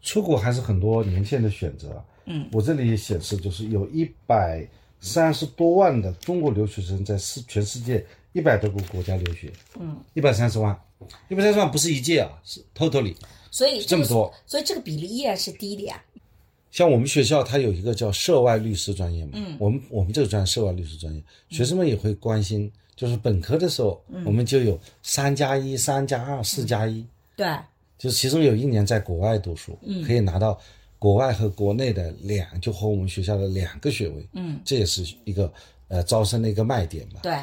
[0.00, 2.02] 出国还是很多年轻人的选择。
[2.24, 4.64] 嗯，我这里显示就是有一百
[5.00, 9.52] 三十多万的中国留学生在世全世界一百多个国家留学。
[9.78, 10.78] 嗯，一百三十万，
[11.28, 13.14] 一百三十万不是一届啊，是 totally。
[13.50, 16.00] 所以这么多，所以这个比例依然是低的呀。
[16.70, 19.32] 像我们学校，它有一个叫涉外律师专业嘛。
[19.34, 27.04] 嗯，我们我们这个专业涉外律师专业，学生们也会关心，就是本科的时候，我们就有三加一、三加二、四加一。
[27.36, 27.46] 对。
[28.02, 30.58] 就是其中有一年在国外读书，嗯，可以拿到
[30.98, 35.52] 国外和国内的两，就和我们学校的两个学位，嗯，这也是一个
[35.86, 37.20] 呃招生的一个卖点吧。
[37.22, 37.40] 对，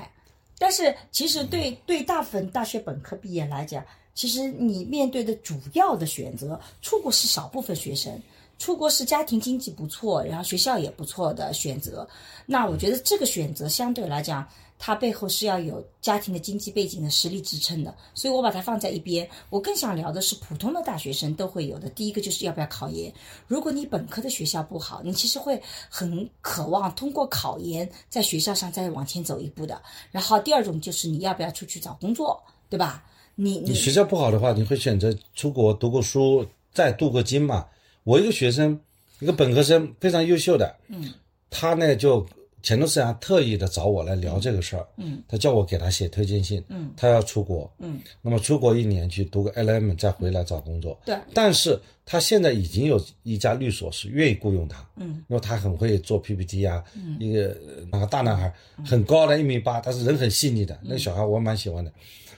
[0.57, 3.81] 但是其实对对大部分大学本科毕业来讲，
[4.13, 8.21] 其实你面对的主要的选择，出国是少部分学生，
[8.57, 12.05] 出国是家庭经济不错，然后学校也不错的选择。
[12.45, 14.45] 那我觉得这个选择相对来讲。
[14.81, 19.29] 它背后是要有家庭的经济背景的实力支撑的，所以我把它放在一边。
[19.49, 21.89] 我更想聊的是普通的大学生都会有的。
[21.89, 23.13] 第一个就是要不要考研。
[23.45, 29.79] 如果你本科的学校不好，你其实会很渴望通过考研在学校上再往前走一步的。
[30.11, 33.03] 然后第二种就是你要不要出去找工作，对吧？
[33.35, 37.67] 你你学校不好的话，你会选择出国读过书再镀个金嘛？
[38.05, 38.79] 我一个学生，
[39.19, 41.13] 一个本科生非常优秀的，嗯，
[41.49, 42.25] 他呢就。
[42.61, 57.55] 前段时间特意的找我来聊这个事儿，嗯，他叫我给他写推荐信，嗯，他要出国，嗯，那么出国一年去读个 LM 再回来找工作，对，但是他现在已经有一家律所是愿意雇佣他，嗯，因为他很会做 PPT 啊，嗯，一个
[57.91, 58.53] 那个大男孩，
[58.85, 61.91] 很高的一米八，但是人很细腻的，那个小孩我蛮喜欢的，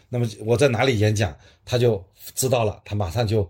[0.07, 2.03] 那么我在哪里演讲，他就
[2.35, 3.49] 知道了，他马上就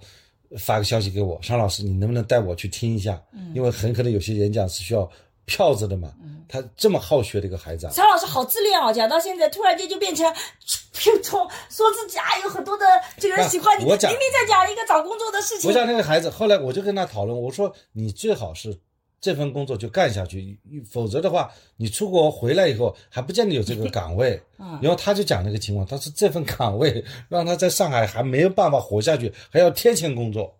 [0.58, 3.22] 发个消息给我，商老师，你能不能带我去听一下？
[3.34, 5.10] 嗯，因为很可能有些演讲是需要。
[5.46, 6.14] 票子的嘛，
[6.48, 10.32] 他这么好学的一个孩子，曹老师好自恋哦，讲到现在突然间就变成，
[11.24, 12.86] 从说自己啊有很多的
[13.18, 15.70] 这个人喜欢你，明明在讲一个找工作的事情。
[15.70, 18.78] 我讲那个孩子，后来我就跟他讨论，我说你最好是
[19.20, 20.58] 这份工作就干下去，
[20.90, 24.42] 否则的话，你出国回来以后还不见得有这个岗位。
[24.82, 30.56] 然后他就讲那个情况，他说这份岗位让他在上海还没有办法活下去，还要天天工作。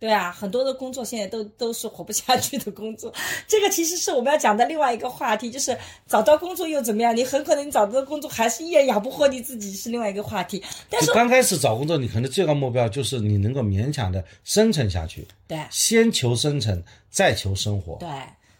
[0.00, 3.12] 对啊，很多的工作现在都都是活不下去的工作，
[3.46, 7.16] 这个其实是我们要讲的另外一个话题，就是找到工作又怎么样？
[7.16, 10.62] 你很可能你找到的工作还是依然养不活你自己，是另外一个话题。
[10.88, 15.26] 但是刚开始找工作，你可能最高目标就是你能够勉强的生存下去。
[15.46, 17.96] 对，先求生存，再求生活。
[17.96, 18.08] 对。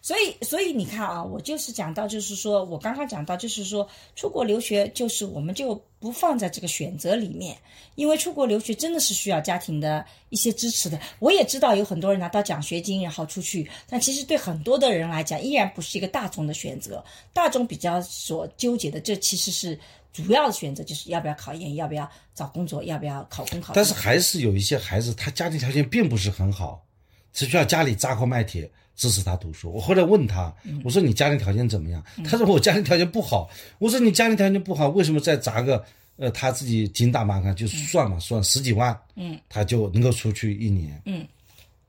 [0.09, 7.55] 所以，所以你看啊，我就是讲到，就是说我刚刚讲到，就是说出国留学，就是我们就不放在这个选择里面，
[7.95, 10.99] 因为出国留学真的是需要家庭的一些支持的。
[11.19, 17.05] 我也知道有很多人拿到奖学金然后出去，但其实对很多的人来讲，依然不是一个大众的选择。
[17.35, 19.79] 大众比较所纠结的，这其实是
[20.11, 23.75] 主要的选择，就是要不要考研，要不要找工作，要不要考公考。
[23.75, 26.83] 但是还是有一些孩子，他家庭条件并不是很好，
[27.35, 28.71] 只需要家里砸锅卖铁。
[28.99, 29.73] 支持他读书。
[29.73, 30.53] 我后来问他，
[30.85, 32.05] 我说你家庭条件怎么样？
[32.29, 33.49] 他说我家庭条件不好。
[33.79, 35.83] 我说你家庭条件不好，为什么再砸个
[36.17, 41.01] 呃他自己精打满算就算嘛，算十几万，嗯，他就能够出去一年。
[41.07, 41.25] 嗯，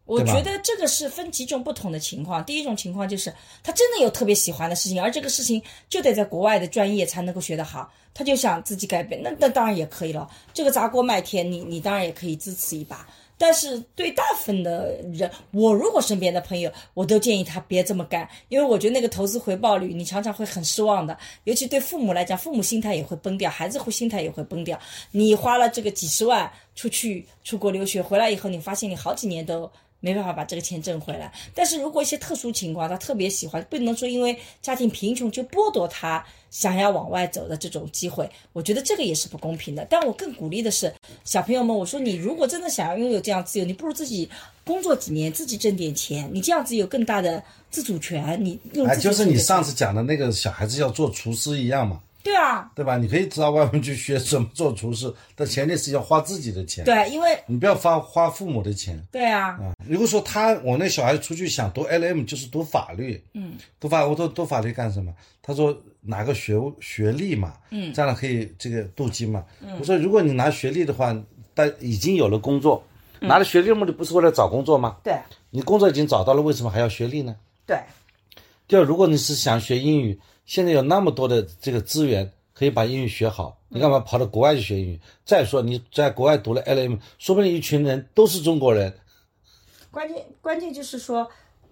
[0.06, 2.46] 我觉得这个是分几种不同的情况。
[2.46, 10.30] 第一种情况就是他真的有特别喜欢的事情，而这个事情就得在国外的专业才能够学得好，他就想自己改变，那那当然也可以了。
[10.54, 13.08] 这个砸锅卖铁，你你当然也可以支持一把。
[13.40, 21.18] 但是对大部分的人，我如果身边的朋友，我都建议他别这么干，因为我觉得那个投资回报率，你常常会很失望的。
[21.46, 24.78] 尤其对父母来讲，父母心态也会崩掉，孩子会心态也会崩掉。
[25.12, 29.72] 你花了这个几十万出去出国留学，回来以后，你发现你好几年都。
[30.02, 39.86] 没办法把这个钱挣回来，但是如果一些特殊情况，他特别喜欢，不能说因为家庭贫穷就剥夺他想要往外走的这种机会，我觉得这个也是不公平的。
[39.90, 40.94] 但我更鼓励的是
[41.26, 44.30] 小朋友们，我说你如果真的想要拥有这样自由，你不如自己
[44.64, 48.40] 工作几年，自己挣点钱，你这样子有更大的自主权。
[48.44, 48.58] 你
[48.88, 52.02] 哎，就是你上次讲的那个小孩子要做厨师一样嘛。
[52.24, 52.98] 对啊，对吧？
[52.98, 56.84] 你可以到外面去学怎么做厨师，但前提是要花自己的钱。
[56.84, 59.02] 对，因为你不要花花父母的钱。
[59.12, 63.24] 对啊，啊，如果说他我那小孩出去想读 L M，就是读法律。
[63.34, 65.14] 嗯，读法我说读法律干什么？
[65.42, 69.44] 他说拿个学学历嘛，嗯，这样可以这个镀金嘛。
[69.80, 71.16] 我说如果你拿学历的话，
[71.54, 72.84] 但已经有了工作，
[73.20, 74.98] 拿了学历的目的不是为了找工作吗？
[75.04, 75.18] 对，
[75.50, 77.36] 你工作已经找到了，为什么还要学历呢？
[77.66, 77.78] 对，
[78.68, 82.34] 第二，如果你是想学英语，现在有那么多的这个资源。
[82.52, 85.00] 可以把英语学好，你干嘛跑到国外去学英语？
[85.24, 88.94] 再说你在国外读了 L M，说不定一群人都是中国人。
[89.90, 91.26] 关键关键就是说，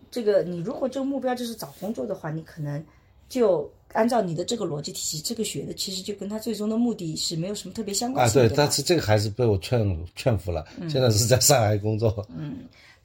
[0.09, 2.81] 这个你如果这个目标就是找工作的话，你可能
[3.27, 8.45] 就按照你的这个逻辑体系，这个学的其实就跟他最终的目的是没有什么特别相关性的。
[8.45, 10.65] 啊，对，但是这个还是被我劝 劝服了。
[10.89, 12.26] 现在是在上海工作。
[12.38, 12.60] 嗯。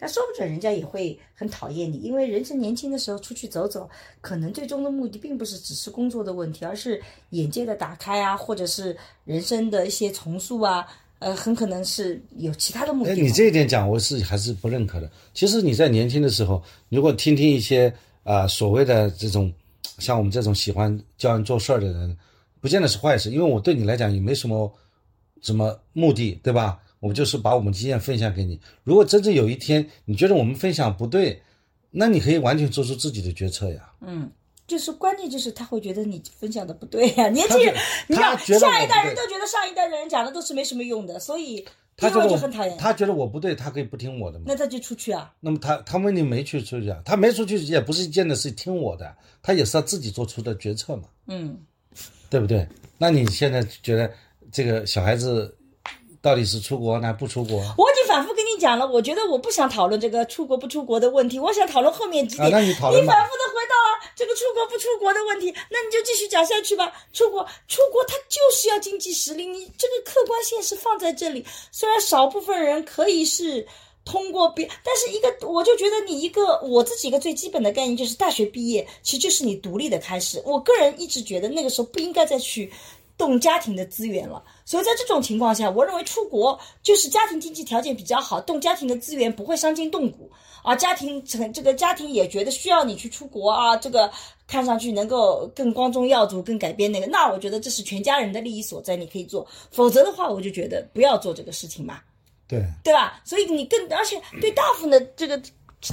[0.05, 3.89] 但说不准人家也会很讨厌你，因为人生年轻的时候出去走走，
[4.21, 10.85] 可能最终的目的并不是只是工作的问题，而是眼界的打开啊，或者是人生的一些重塑啊，
[11.21, 13.15] 呃，很可能是有其他的目的。
[13.15, 15.09] 你这一点讲，我是还是不认可的。
[15.35, 19.53] 其实你在年轻的时候，如果听听一些啊所谓的这种
[19.99, 22.17] 像我们这种喜欢教人做事儿的人，
[22.61, 24.73] 不见得是坏事，因为我对你来讲也没什么
[25.41, 26.79] 什么目的，对吧？
[27.01, 28.61] 我们就是把我们经验分享给你。
[28.85, 31.43] 如果真正有一天你觉得我们分享不对，
[31.91, 33.93] 那你可以完全做出自己的决策呀。
[34.01, 34.31] 嗯，
[34.69, 37.29] 就是关键就是他会觉得你分享的不对呀。
[37.29, 37.75] 年轻人，
[38.07, 42.77] 你看下一代人都觉得上一代的人讲的都是没什么用的，所以他就很讨厌。
[42.79, 44.45] 他觉得我不对，他可以不听我的嘛。
[44.49, 45.33] 那他就出去啊。
[45.41, 51.05] 那么他他问你没去出去啊，他没出去也不是一件的是听我的，他也是他自己做出的决策嘛。
[51.27, 51.57] 嗯，
[52.29, 52.67] 对不对？
[52.99, 54.11] 那你现在觉得
[54.51, 55.57] 这个小孩子？
[56.23, 57.57] 到底是出国呢，不出国？
[57.77, 62.49] 我已经反复跟你讲了，我觉得我不想讨论这个出国不出国的问题，我想讨论后面几点。
[62.49, 63.72] 那你讨论你反复的回到了
[64.15, 66.93] 这个出国不出国的问题，那你就继续讲下去吧。
[67.13, 71.45] 出国，出国，他就是要经济实力，你这个客观现实放在这里。
[71.71, 73.67] 虽然少部分人可以是
[74.05, 80.43] 通过别，但是一个，我就觉得你一个我自己一个最基本的概念就是大学毕业，其实就是你独立的开始。
[80.45, 82.73] 我个人一直觉得那个时候不应该再去。
[83.19, 90.29] 动家庭的资源了，所以在这种情况下，我认为出国就是家庭经济条件比较好，动家庭的资源不会伤筋动骨
[90.63, 90.75] 啊。
[90.77, 94.11] 家庭成这个家庭也觉得需要你去出国啊，这个
[94.47, 99.47] 看上去能够更光宗耀祖、更改变那个，那我觉得这是全家人的利益所在，你可以做。
[99.71, 102.01] 否则的话，我就觉得不要做这个事情嘛。
[102.49, 103.21] 对，对吧？
[103.25, 105.41] 所以你更而且对大部分的这个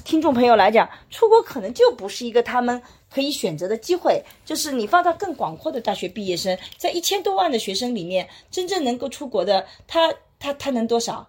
[0.03, 2.81] 听众朋友来讲，出国可能就不是一个他们。
[3.11, 11.27] 可以选择的机会，就是你放到更广阔的大学毕业生，在一千多万的学生里面，真正能够出国的，他他他能多少？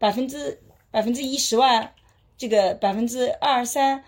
[0.00, 1.88] 百分之百分之一十万，
[2.42, 4.02] 这个百分之二三，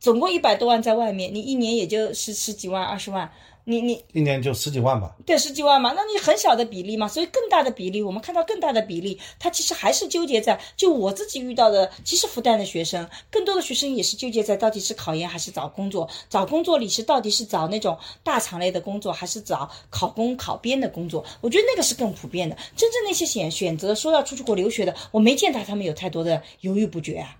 [0.00, 3.30] 总共一百多万在外面，你一年也就十十几万、二十万。
[3.64, 5.14] 你你一年就十几万吧？
[5.26, 21.22] 对，十几万嘛，那你很小的比例嘛，所以更大的比例，我们看到更大的比例，他其实还是纠结在，就我自己遇到的，其实复旦的学生，更多的学生也是纠结在到底是考研还是找工作，找工作里是到底是找那种大厂类的工作，还是找考公考编的工作？
[21.42, 22.56] 我觉得那个是更普遍的。
[22.74, 27.36] 真正那些选选择说要出去国留学的，我没见到他们有太多的犹豫不决啊。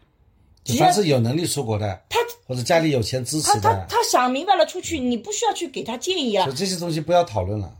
[0.77, 6.45] 凡是有能力出国的，他或者家里有钱支持的，他他他想明白了出去，你不需要去给他建议了。
[6.45, 7.73] 所以这些东西不要讨论了，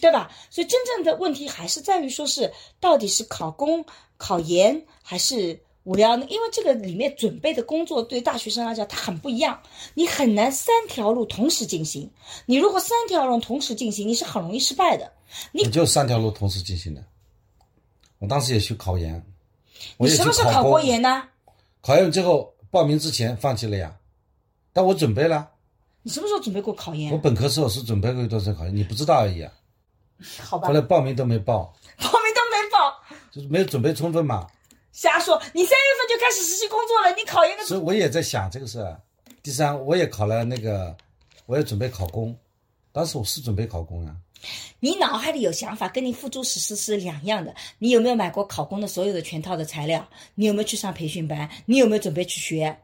[0.00, 0.30] 对吧？
[0.50, 3.84] 所以真正的问题还是在于说是到底是考公、
[4.16, 9.60] 考研还是无聊呢，因为这个里面准备的工作对大学生来讲它很不一样，
[9.94, 12.08] 你很难三条路同时进行。
[12.46, 15.10] 你如果三条路同时进行，你是很容易失败的。
[15.52, 17.02] 你就三条路同时进行的，
[18.18, 19.24] 我当时也去考研，
[19.96, 21.22] 你什么时候考过研呢？
[21.80, 23.96] 考研之后报名之前放弃了呀，
[24.72, 25.50] 但我准备了。
[26.02, 27.12] 你什么时候准备过考研？
[27.12, 29.52] 我本科时候是准备过一段时间考研，你不知道而已啊。
[30.38, 30.68] 好吧。
[30.68, 31.74] 后来报名都没报。
[31.98, 33.16] 报名都没报。
[33.30, 34.46] 就是没有准备充分嘛。
[34.92, 35.40] 瞎说！
[35.54, 38.84] 你三月份就开始实习工作了，你考研的所以我也在想这个事。
[39.42, 40.94] 第三，我也考了那个，
[41.46, 42.36] 我也准备考公。
[42.92, 44.14] 当时我是准备考公啊。
[44.80, 47.54] 你脑海里有想法，跟你付诸实施是两样的。
[47.78, 50.08] 你有没有买过考公的所有的全套的材料？
[50.34, 51.48] 你有没有去上培训班？
[51.66, 52.76] 你有没有准备去学？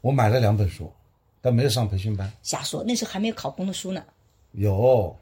[0.00, 0.92] 我买了两本书，
[1.40, 2.30] 但没有上培训班。
[2.42, 2.84] 瞎说！
[2.84, 4.04] 那时候还没有考公的书呢。
[4.52, 5.16] 有。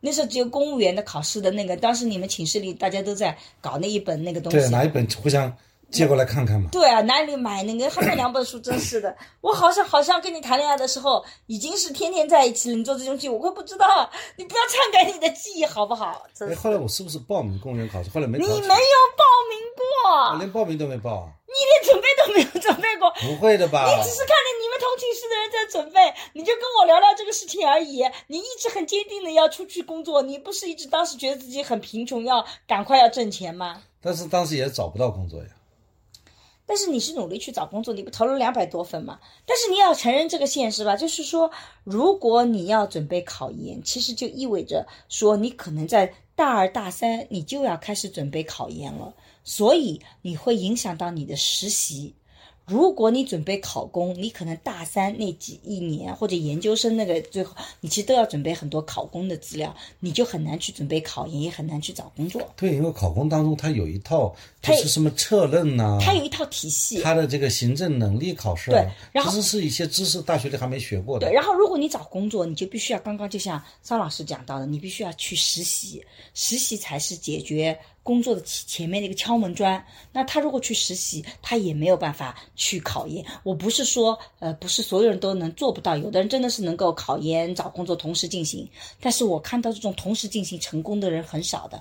[0.00, 4.58] 那时候只有公务员的考试的那个，当时你们寝室里大家都在搞那一本那个东西。
[4.58, 5.56] 对，拿一本互相
[5.92, 6.68] 借过来看看嘛。
[6.72, 7.88] 对啊，哪里买那个？
[7.90, 9.14] 还买两本书，真是的。
[9.42, 14.10] 我好像好像跟你谈恋爱的时候已经是天天在一起了，你做这种记，我会不知道。
[14.36, 16.22] 你不要篡改你的记忆好不好？
[16.40, 18.10] 哎，后来我是不是报名公务员考试？
[18.10, 18.38] 后来没。
[18.38, 20.32] 你没有报名过。
[20.32, 21.28] 我连报名都没报。
[21.46, 23.10] 你连准备都没有准备过。
[23.20, 23.84] 不会的吧？
[23.84, 26.00] 你只是看着你们同寝室的人在准备，
[26.32, 28.02] 你就跟我聊聊这个事情而已。
[28.28, 33.82] 你一直很坚定的要出去工作，你不是一直当时觉得自己很贫穷，要赶快要挣钱吗？
[34.00, 35.46] 但是当时也找不到工作呀。
[36.66, 39.18] 但是你是努力去找工作，你不投了两百多份吗？
[39.44, 41.50] 但是你要承认这个现实吧，就是说，
[41.84, 49.12] 如果你要准备考研，其实就意味着说你可能在大二大三你就要开始准备考研了，
[49.44, 52.14] 所以你会影响到你的实习。
[52.64, 62.40] 如果你准备考公，你可能大三那几一年或者研究生那个最后，你其实都要准备很多考公的资料，你就很难去准备考研，也很难去找工作。
[62.56, 64.32] 对，因为考公当中它有一套，
[64.62, 71.26] 就是什么测论呐，它有一套体系，它的这个行政能力考试，对，然后其实是一些知识大学里还没学过的。
[71.26, 76.04] 对，然后如果你找工作，你就必须要刚刚就像张老师讲到的，你必须要去实习，
[76.34, 77.78] 实习才是解决。
[78.04, 83.24] 工作的前前面的一个敲门砖，那他如果去实习，他也没有办法去考研。
[83.44, 88.68] 我不是说，呃，不是所有人都能做不到，有的人真的是能够考研找工作同时进行。
[89.00, 91.80] 但是我看到这种同时进行成功的人很少的，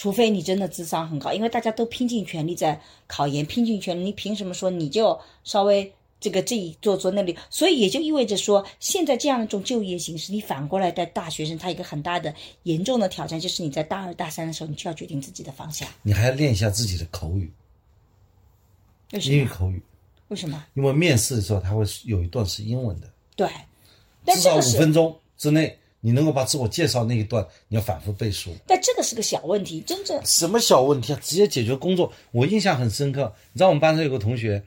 [0.00, 5.92] 除非你真的智商很高，因为大家都拼尽全力在考研，拼尽全力，你凭什么说你就稍微？
[6.18, 15.86] 这个这一做做那里，所以也就意味着说，现在这样一种就业形势，你反过来带大学生，他一个很大的严重的挑战，就是你在大二大三的时候，你就要决定自己的方向。
[16.02, 17.52] 你还要练一下自己的口语，
[19.12, 19.82] 英语口语。
[20.28, 20.64] 为什么？
[20.74, 23.10] 因为面试的时候他会有一段是英文的。
[23.36, 23.48] 对。
[24.26, 28.54] 至少五分钟之内，你能够把自我介绍那一段，你要反复背书。
[28.66, 31.20] 但这个是个小问题，真正什么小问题啊？
[31.22, 32.12] 直接解决工作。
[32.32, 34.62] 我印象很深刻，你知道我们班上有个同学。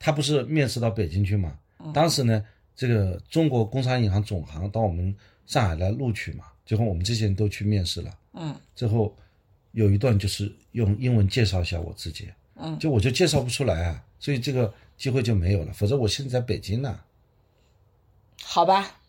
[0.00, 1.58] 他不是面试到北京去嘛？
[1.92, 2.44] 当时呢，
[2.76, 5.12] 这个中国工商银行总行到我们
[5.44, 8.16] 上海来录取嘛，最后我们这些人都去面试了。
[8.34, 9.12] 嗯，最后
[9.72, 12.28] 有一段就是用英文介绍一下我自己。
[12.54, 15.72] 嗯，就我就介绍不出来啊，所以这个机会就没有了。
[15.72, 17.00] 否则我现在在北京呢。
[18.40, 19.00] 好吧。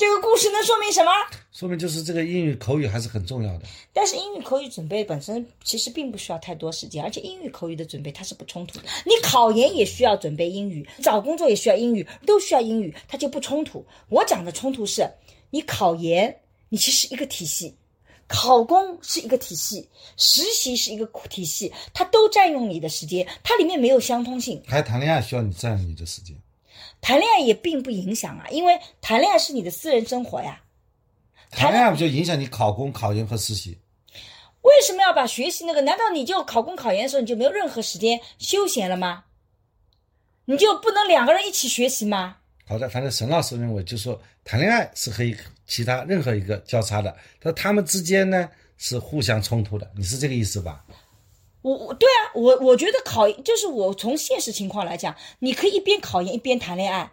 [0.00, 1.12] 这个故事能说明什么？
[1.52, 3.66] 说明就是这个英语口语还是很重要的。
[3.92, 8.86] 但是英语口语准备本身其实并不需要太多时间，而且英语口语的准备它是不冲突的。
[9.04, 13.84] 你考研也需要准备英语，找工作也需要英语，都需要英语，它就不冲突。
[14.08, 15.06] 我讲的冲突是，
[15.50, 16.34] 你考研
[16.70, 17.74] 你其实一个体系，
[18.26, 19.86] 考公是一个体系，
[20.16, 24.62] 实习是一个体系，它都占用你的时间，它里面没有相通性。
[24.66, 26.34] 还谈恋爱需要你占用你的时间。
[27.00, 30.60] 谈恋爱也并不影响啊，因为谈恋爱是你的私人生活呀。
[31.50, 33.78] 谈恋爱不就影响你考公、考研和实习？
[34.62, 35.80] 为什么要把学习那个？
[35.82, 39.24] 难道你就考公、考研的时候你就没有任何时间休闲了吗？
[40.44, 42.36] 你就不能两个人一起学习吗？
[42.66, 45.24] 好的，反正沈老师认为，就是说谈恋爱是和
[45.66, 50.84] 其他任何一个交叉的，但他们之间呢是互相冲突的，你是这个意思吧？
[51.62, 57.12] 我我对啊，我我觉得考就是我从现实情况来讲，你可以一边考研一边谈恋爱，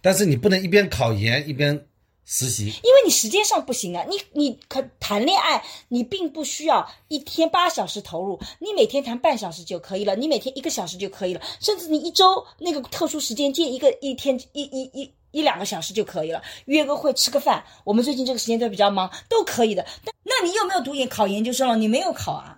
[0.00, 1.86] 但是你不能一边考研一边
[2.24, 4.04] 实习，因为你时间上不行啊。
[4.08, 19.84] 你你可谈恋爱，你并不需要一天八小时投入，你每天谈半小时就可以了，你每天一个小时就可以了，甚至你一周那个特殊时间见一个一天一一一一两个小时就可以了，约个会吃个饭，我们最近这个时间段比较忙，都可以的。
[20.04, 21.76] 但那你有没有读研考研究生了？
[21.76, 22.57] 你没有考啊？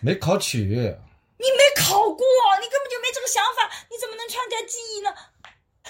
[0.00, 2.24] 没考取，你没考过，
[2.60, 5.14] 你根本就没这个想法，你怎么能篡改记忆呢？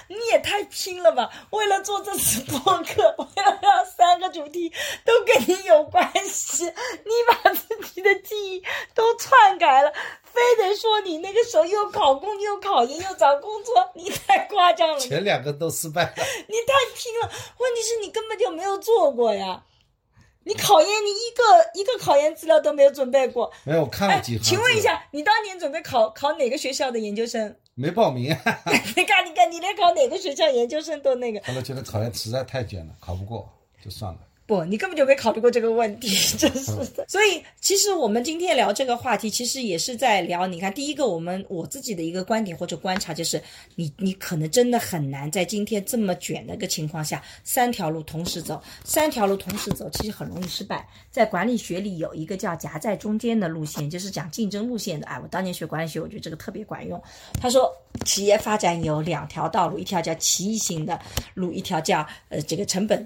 [0.08, 1.30] 你也太拼了吧！
[1.50, 4.70] 为了做这次播客， 为了让三个主题
[5.04, 8.62] 都跟你有关系，你把自己的记忆
[8.94, 9.90] 都篡改了，
[10.22, 15.00] 非得说你那个时候又考公又考研又找工作，你太夸张了。
[15.00, 16.12] 前两个都失败了，
[16.46, 17.30] 你太拼了。
[17.56, 19.64] 问题是你根本就没有做过呀。
[20.46, 23.52] 你考研，你一个一个考研资料都没有准备过。
[23.64, 24.38] 没有我看了几。
[24.38, 27.56] 请问一下，你当年准备考考哪个学校的研究生？
[27.74, 28.26] 没报名。
[28.94, 31.40] 你看，你看，你连考哪个学校研究生都那个。
[31.40, 33.52] 后来觉得考研实在太卷了，考不过
[33.84, 34.20] 就算了。
[34.46, 37.04] 不，你根本就没考虑过这个问题， 真是的。
[37.08, 40.46] 所以，其实我们今天聊这个话题，其实也是在聊。
[40.46, 43.42] 你看，第一个，我们我自己的一个观点或者观察，就是
[43.74, 50.88] 你你可能真的很难在今天这么卷的一个情况下，三条路同时走，三条路同时走，其实很容易失败。
[51.10, 55.08] 在管理学里有一个叫夹在中间的路线，就是讲竞争路线的。
[55.08, 57.02] 哎，我当年学管理学，我觉得这个特别管用。
[57.40, 57.68] 他说，
[58.04, 60.96] 企业发展有两条道路，一条叫奇异型的
[61.34, 63.04] 路，一条叫呃这个成本。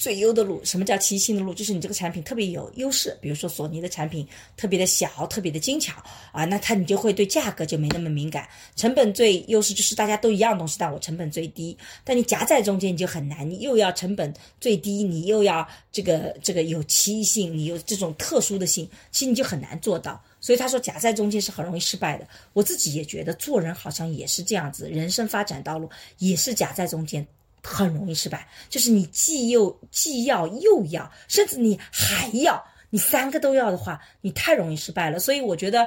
[0.00, 1.52] 最优的路，什么叫奇性的路？
[1.52, 4.26] 就是你这个产品特别有优势，比如说索尼的产品
[4.56, 5.92] 特别的小，特别的精巧
[6.32, 8.48] 啊，那它你就会对价格就没那么敏感。
[8.76, 11.76] 成本最优势就是大家都一样东西，但我成本最低。
[12.02, 20.18] 但你夹在中间你就很难，你又要成本最低，你又要这个这个有奇异性，你有这种特殊的性，其实你就很难做到。
[20.40, 22.26] 所以他说夹在中间是很容易失败的。
[22.54, 27.26] 我自己也觉得做人好像也是这样子，人生发展道路也是夹在中间。
[27.62, 35.18] 很容易失败，就是你既又既要又要，甚至你还要，你三个都要的话，你太容易失败了。
[35.18, 35.86] 所以我觉得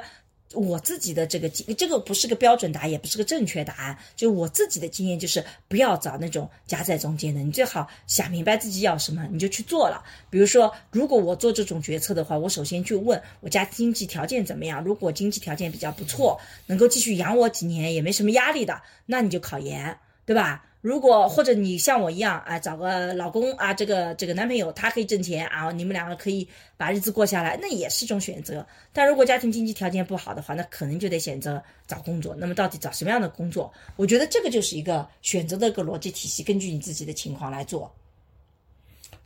[0.52, 3.98] 我自己的这个，这个不是个标准答案，也不是个正确答案。
[4.14, 10.04] 就我自己的经验，就是不要找那种夹在中间的，你最好想明白自己要什么，你就去做了。
[10.30, 14.84] 比如说，如果我做这种决策的话，我首先去问我家经济条件怎么样。
[14.84, 20.64] 如果经济条件比较不错，能够继续养我几年，也没什么压力的，那你就考研，对吧？
[20.84, 28.66] 如果或者你像我一样啊，找个老公啊，这个这个男朋友，他可以挣钱啊，你们两个可以把日子过下来，那也是一种选择。
[28.92, 32.34] 但如果家庭经济条件不好的话，那可能就得选择找工作。
[32.34, 33.72] 那么到底找什么样的工作？
[33.96, 37.90] 我觉得这个就是一个选择的一个逻辑体系，根据你自己的情况来做。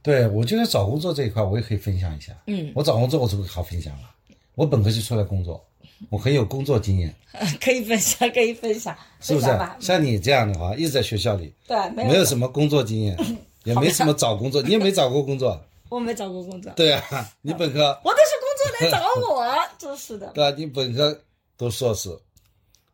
[0.01, 2.33] 对，我觉得找工作这一块，我也可以分享一下。
[2.47, 4.09] 嗯，我找工作我是不是好分享了。
[4.55, 5.68] 我本科就出来工作。
[6.11, 7.15] 我很有工作经验，
[7.61, 9.47] 可以分享，可以分享，是不是？
[9.81, 13.17] 像你这样的话，一直在学校里，对，没有什么工作经验，
[13.65, 21.21] 也没什么找工作，你也没找过工作， 我没找过工作，对啊，你本科，我都是工作来找我，真是的，对啊，你本科
[21.57, 22.09] 读硕士，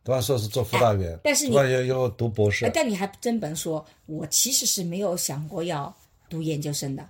[0.03, 5.93] 读完硕士做辅导员，但是你又又读博士，但你还真本说，我其实是没有想过要
[6.29, 7.07] 读研究生的，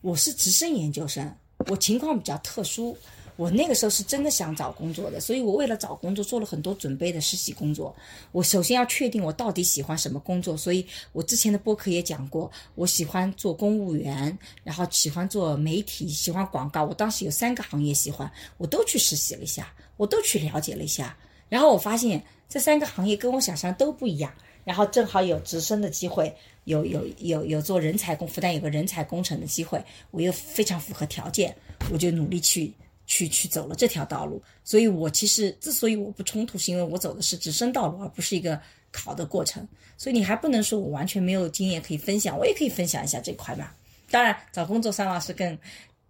[0.00, 1.32] 我是直升研究生，
[1.68, 2.96] 我情况比较特殊。
[3.36, 7.94] 我那个时候是真的想找工作的，所以我为了找工作做了很多准备的实习工作。
[8.32, 16.84] 我首先要确定我到底喜欢什么工作，所以我之前的播客也讲过，我喜欢做公务员，然后喜欢做媒体，喜欢广告。
[16.84, 21.16] 我当时有三个行业喜欢，我都去实习了一下，我都去了解了一下，
[21.48, 24.32] 然后我发现这三个行业跟我想象都不一样。
[24.64, 26.34] 然后正好有直升的机会，
[26.64, 29.80] 有有有有做人才工，复旦有个人才工程的机会，
[30.10, 31.54] 我又非常符合条件，
[31.92, 32.72] 我就努力去。
[33.06, 39.66] 去去走了这条道路，所以我其实之所以我不冲突，是因为我走的是直升道路，而不是一个考的过程。
[39.96, 43.70] 所以你还不能说我完全没有经验可以分享，我也可以分享一下这块嘛。
[44.10, 45.56] 当然，找工作三老师更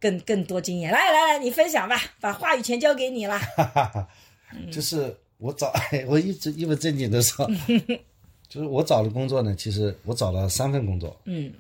[0.01, 3.41] 更更多经验，来来来，你分享吧，把话语权交给你了。
[4.73, 5.73] 就是我找，
[6.09, 7.49] 我一直一本正经的说，
[8.49, 11.17] 就是我找的工作呢，其实我找了三份工作。
[11.25, 11.53] 嗯，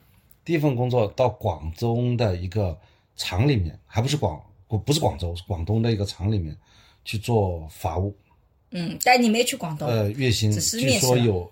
[0.45, 2.77] 第一份工作到广州的一个
[3.17, 4.43] 厂里面，还不是广。
[4.69, 6.57] 我不是广州，是广东的一个厂里面
[7.05, 8.17] 去做法务。
[8.73, 9.89] 嗯，但你没去广东。
[9.89, 11.51] 呃，月薪据说有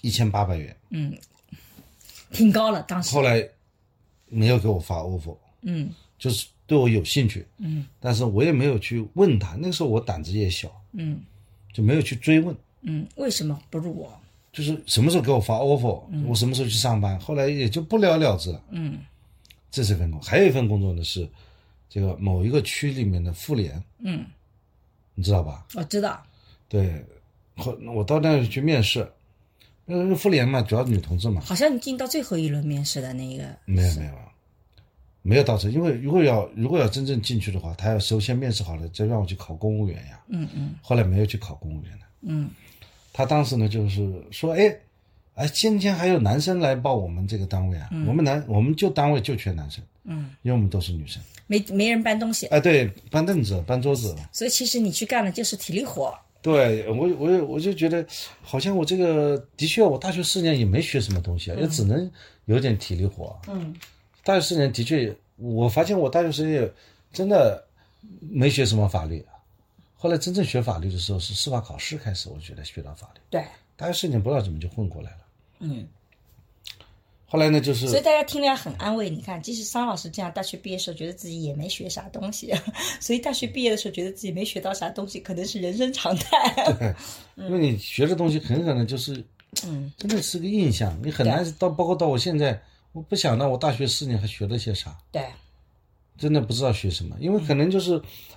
[0.00, 0.76] 一千八百元。
[0.90, 1.16] 嗯，
[2.32, 3.14] 挺高了，当时。
[3.14, 3.48] 后来
[4.26, 5.36] 没有给我发 offer。
[5.62, 5.88] 嗯。
[6.18, 7.46] 就是对我有兴趣。
[7.58, 7.86] 嗯。
[8.00, 10.68] 但是我也没有去问他，那个时候我胆子也小。
[10.92, 11.20] 嗯。
[11.72, 12.54] 就没有去追问。
[12.82, 14.20] 嗯，为什么不入我？
[14.52, 17.18] 就是什么时候给我发 offer，我什么时候去上班。
[17.20, 18.60] 后来也就不了了之了。
[18.70, 18.98] 嗯。
[19.70, 21.26] 这是份工，还有一份工作呢是。
[21.90, 24.24] 这个某一个区里面的妇联，嗯，
[25.16, 25.66] 你知道吧？
[25.74, 26.22] 我知道。
[26.68, 27.04] 对，
[27.56, 29.06] 后我到那里去面试，
[29.84, 31.40] 那个妇联嘛，主要女同志嘛。
[31.40, 33.44] 好像你进到最后一轮面试的那个。
[33.64, 34.12] 没有没有，
[35.22, 40.20] 没有到这，因为如果要如果要真正进去的话，他要首先面试好了，再让我去考公务员呀。
[40.28, 40.76] 嗯嗯。
[40.80, 42.06] 后来没有去考公务员的。
[42.20, 42.48] 嗯。
[43.12, 44.72] 他当时呢，就是说，哎，
[45.34, 49.82] 哎，今天还有男生来报我们这个单位啊，我们男我们就单位就缺男生。
[50.10, 50.30] 嗯。
[50.42, 51.22] 因为我们都是女生。
[51.46, 56.16] 没没人搬东西，哎，对，搬凳子、搬桌子，所以其实你去干的就是体力活。
[56.40, 58.06] 对我，我我就觉得，
[58.40, 62.08] 好像我这个的确，我大学四年也没学什么东西啊，也只能
[62.44, 63.36] 有点体力活。
[63.48, 63.74] 嗯，
[64.22, 66.70] 大学四年的确，我发现我大学四年
[67.12, 67.62] 真的
[68.20, 69.26] 没学什么法律。
[69.96, 73.20] 后来真正学法律的时候，是司法考试开始，我觉得学到法律。
[73.28, 73.44] 对，
[73.76, 75.18] 大学四年不知道怎么就混过来了。
[75.58, 75.86] 嗯。
[77.32, 79.08] 后来呢，就是所以大家听了很安慰。
[79.08, 82.52] 你看，即使桑老师这样，大学毕业时候觉得自己也没学啥东西，
[82.98, 86.52] 所以大学毕业的时候觉得自己没学到啥东西，可能是人生常态。
[86.76, 86.92] 对，
[87.46, 89.24] 因为你学的东西很可能就是，
[89.64, 92.60] 嗯，真的是个印象，你很难到，包括到我现在，
[92.90, 95.24] 我不想到我大学四年还学了些啥，对，
[96.18, 97.92] 真的不知道学什么，因为可能就是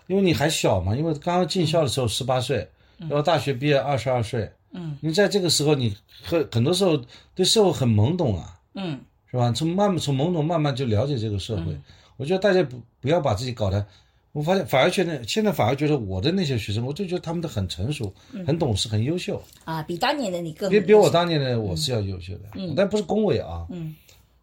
[0.06, 2.68] 因为你还小嘛，因为刚刚进校的时候十八岁，
[3.00, 6.96] 然后大学毕业二十二岁，嗯，你在这个时候你很很多时候
[7.34, 9.00] 对社会很懵懂啊，嗯
[9.30, 9.52] 是吧？
[9.52, 11.78] 从慢慢从懵懂慢慢就了解这个社会，
[12.18, 13.86] 我觉得大家不不要把自己搞得。
[14.32, 18.12] 我发现反而觉得现在反而觉得我的那些学生，我就觉得他们都很成熟、
[18.48, 23.68] 很懂事、很优秀，啊，比当年的你更比比我当年的我是要优秀的，嗯但不是恭维啊。
[23.70, 23.96] 嗯，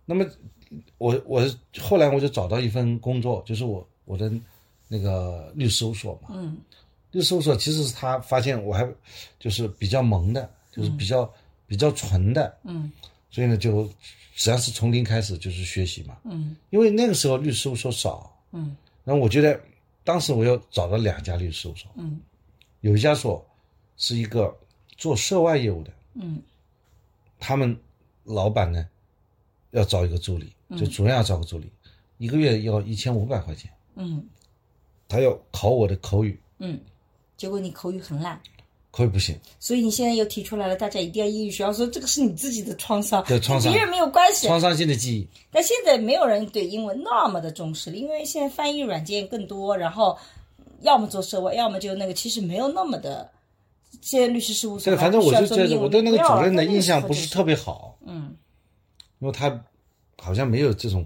[0.07, 0.25] 那么
[0.99, 1.45] 我我
[1.81, 4.31] 后来我就找到一份工作，就是我我的
[4.87, 6.29] 那个律师事务所嘛。
[6.35, 6.57] 嗯，
[7.11, 8.89] 律师事务所其实是他发现我还
[9.41, 11.29] 就是比较萌的，就是比较、
[11.67, 12.57] 比较纯的。
[12.63, 12.93] 嗯
[13.31, 16.19] 所以呢，就实际上是从零开始就是学习嘛。
[16.25, 16.57] 嗯。
[16.71, 18.77] 因为那个时候律师事务所少，嗯。
[19.05, 19.61] 然后我觉得
[20.05, 22.21] 当时我又找了两家律师事务所，嗯。
[22.81, 23.47] 有一家所
[23.97, 24.57] 是一个
[24.97, 26.43] 做涉外业务的，嗯。
[27.39, 27.77] 他们
[28.25, 28.87] 老板呢
[29.71, 31.71] 要找一个助理，就主任要找个助理，
[32.19, 34.27] 一个月要一千五百块钱，嗯。
[35.09, 36.81] 他要考我的口语，嗯，
[37.37, 38.41] 结果你口语很烂。
[38.91, 44.49] 口语不行，所以你现在又提出来了，大家一定要英语学校，说这个是你自己的创伤，对创伤跟别人没有关系。
[44.49, 45.29] 创伤性的记忆。
[45.51, 50.19] 但现在没有人对英文那么的重视了，因为现在翻译软件更多，然后
[50.81, 53.31] 要么做涉外，要么就那个，其实没有那么的。
[54.01, 58.35] 现在律师事务所对，反正我就觉得我对那个主任的印象不是是特别好，嗯
[59.19, 59.63] 因为他
[60.17, 61.05] 好像没有这种，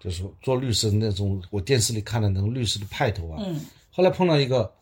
[0.00, 3.38] 就是说做律师的那种我电视里看的那种律师的派头啊。
[3.40, 3.60] 嗯
[3.90, 4.72] 后来碰到一个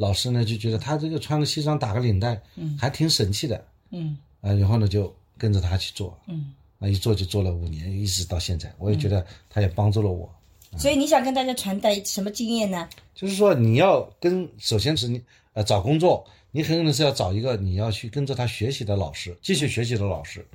[0.00, 2.74] 老师呢，就觉得他这个穿个西装打个领带，嗯。
[2.78, 4.16] 还挺神气的，嗯。
[4.40, 10.34] 啊，然后呢就跟着他去做，嗯，那，一做就做了五年，一直到现在，我也觉得他也帮助了我。
[10.78, 12.88] 所以你想跟大家传达什么经验呢？
[13.14, 15.20] 就是说，你要跟首先是你
[15.52, 20.46] 呃找工作，你很可能是要找一个你要去跟着他学习的老师，继续学习的老师。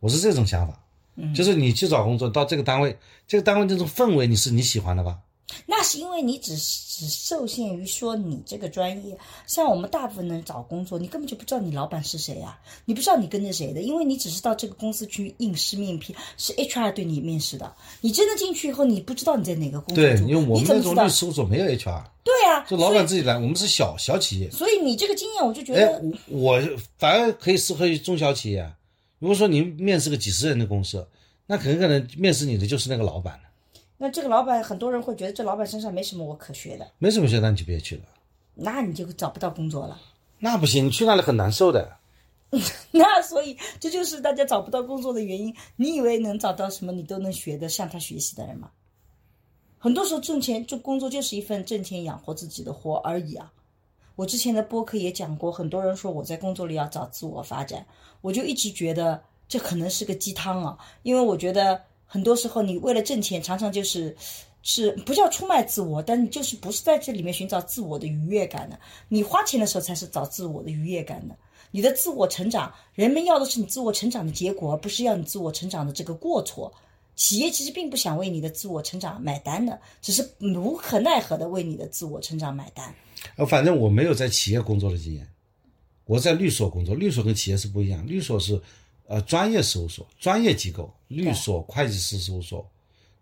[0.00, 0.82] 我是这种想法，
[1.14, 1.32] 嗯。
[1.32, 5.16] 就是你去找工作到这个单位，这个单位这种氛围你是你喜欢的吧？
[5.66, 21.08] 那是因为你只只受限于说你这个专业，像我们大部分人找工作，你根本就不知道你老板是谁啊，你不知道你跟着谁的，因为你只是到这个公司去应试面批，是 HR 对你面试的，你真的进去以后，你不知道你在哪个公司对，因为我们律？
[21.08, 24.50] 师事务所没有 HR，对啊，就老板自己来，我们是小小企业。
[24.50, 26.62] 所以你这个经验，我就觉哎得，我我
[26.98, 28.72] 反而可以适合于中小企业啊。
[29.18, 31.06] 如果说你面试个几十人的公司，
[31.46, 33.49] 那很可能面试你的就是那个老板了，
[34.02, 38.02] 那这个老板很多人会觉得这老板身上没什么我可学的，没什么学，那你就别去了。
[38.54, 40.00] 那你就找不到工作了。
[40.38, 41.98] 那不行，你去那里很难受的。
[42.92, 45.54] 那所以这就是大家找不到工作的原因。
[45.76, 48.70] 你以为能找到什么你都能学的向他学习的人吗？
[49.78, 53.52] 很多时候挣钱，这工作就是一份挣钱养活自己的活而已啊。
[54.16, 57.86] 我之前的播客也讲过，很多人说我在工作里要找自我发展，
[58.22, 61.82] 我就一直觉得这可能是个鸡汤啊，因为我觉得
[62.12, 64.16] 很多时候你为了挣钱，常常就是
[64.62, 68.76] 是不叫出卖自我，但你就是不是在这里面寻找自我的愉悦感的。
[69.08, 71.36] 你花钱的时候才是找自我的愉悦感的。
[71.70, 76.72] 你的自我成长，人们要的是你自我成长的结果，而不是要你自我成长的这个过错。
[77.14, 82.92] 企业其实并不想为你的自我成长买单的，只是无可奈何的为你的自我成长买单。
[83.36, 85.28] 呃，反正我没有在企业工作的经验，
[86.06, 88.60] 我在律所工作，律所跟企业是不一样，律所是
[89.10, 92.64] 呃专业事务所、专业机构，律所、会计师事务所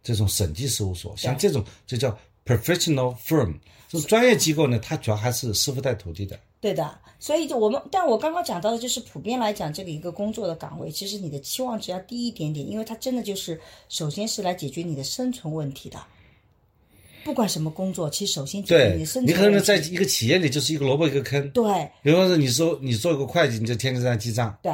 [0.02, 3.54] 这种审计事务所，像这种就叫 professional firm，
[3.88, 6.38] 这种专业机构呢，它主要还是师傅带徒弟的。
[6.60, 13.58] 对的，所以就我们，但我刚刚讲到的就是普遍来讲，这个一个工作的岗位，其实你的期望值要低一点点，因为它真的就是
[13.88, 15.98] 首先是来解决你的生存问题的。
[17.24, 21.88] 不管什么工作，其实首先解决你的生存你可能在一个企业里就是一个萝卜一个坑，对。
[22.02, 24.72] 比方说你说你做一个会计，你就天天在那记账，对，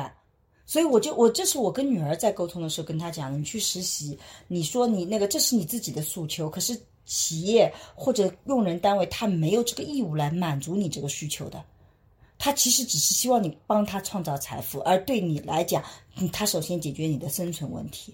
[0.67, 11.63] 所以我就我这是我跟女儿在沟通的时候跟她讲的，你去实习，你说你那个这是你自己的诉求，可是企业或者用人单位他没有这个义务来满足你这个需求的。
[12.39, 15.83] 他其实只是希望你帮他创造财富，而对你来讲，
[16.33, 18.13] 他首先解决你的生存问题。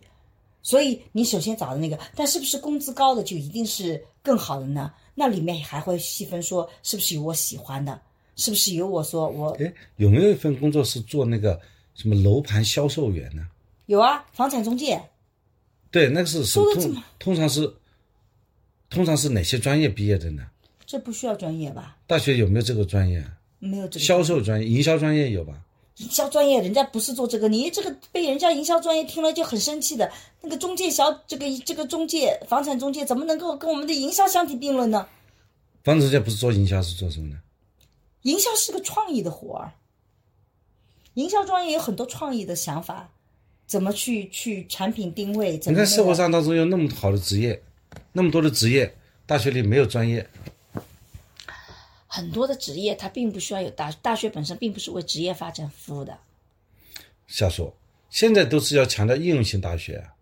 [0.62, 4.92] 所以你首先找的那个，但是不是工资高的就一定是更好的呢？
[5.14, 7.98] 那里面还会细分说，是不是有我喜欢的，
[8.36, 11.58] 是不是有我说我哎，有没有一份工作是做那个
[12.00, 13.46] 什么楼盘销售员呢？
[13.84, 14.98] 有啊，房产中介。
[15.90, 17.74] 对，那个是是通说得这么通常是
[18.88, 20.46] 通常是哪些专业毕业的呢？
[20.86, 21.98] 这不需要专业吧？
[22.06, 23.22] 大学有没有这个专业？
[23.58, 25.52] 没有这个销售专业、营销专业有吧？
[25.96, 30.10] 营销专业，人家不是做这个，你这个被人家营销专业听了就很生气的。
[30.40, 35.06] 那个中介小，这个这个中介，房产中介怎么能够跟我们的营销相提并论呢？
[35.84, 37.38] 房产中介不是做营销是做什么呢？
[38.22, 39.72] 营销是个创意的活儿，
[41.14, 43.10] 营销专业有很多创意的想法，
[43.66, 45.58] 怎么去去产品定位？
[45.58, 47.62] 怎么、你看社会上当中有那么好的职业，
[48.12, 48.94] 那么多的职业，
[49.26, 50.28] 大学里没有专业，
[52.06, 56.18] 很多的职业，它并不需要有大大学本身并不是为职业发展服务的。
[57.26, 57.74] 瞎说。
[58.10, 60.14] 现在都是要强调应用型大学啊。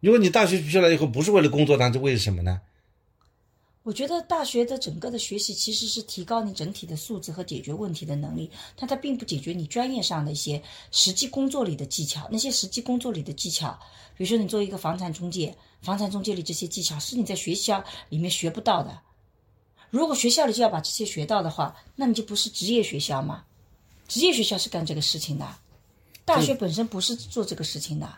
[0.00, 2.60] 如果你大学毕业了以后不是为了工作，那是为了什么呢？
[3.90, 10.62] 我觉得大学的整个的学习其实是提高你整体的素质和解决问题的能力，但它并不解决你专业上的一些
[10.92, 12.28] 实际工作里的技巧。
[12.30, 13.76] 那些实际工作里的技巧，
[14.16, 18.96] 比如说你做一个房产中介，房产中介里这些技巧是你在学校里面学不到的。
[19.90, 23.42] 如果学校里就要把这些学到的话，那你就不是职业学校嘛？
[24.06, 25.56] 职业学校是干这个事情的，
[26.24, 28.08] 大学本身不是做这个事情的。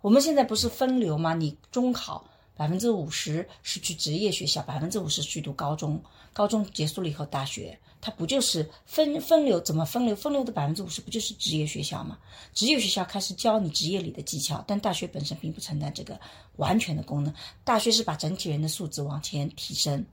[0.00, 1.34] 我们现在不是分流吗？
[1.34, 2.24] 你中考
[2.56, 6.02] 百分之五十是去职业学校，百分之五十去读高中，
[6.32, 9.60] 高中结束了以后大学，它不就是分分流？
[9.60, 10.16] 怎么分流？
[10.16, 12.18] 分流的百分之五十不就是职业学校吗？
[12.54, 16.18] 职业学校开始教你职业里的技巧，但大学本身并不承担这个
[16.56, 17.32] 完全的功能。
[17.62, 20.06] 大学是把整体人的素质往前提升，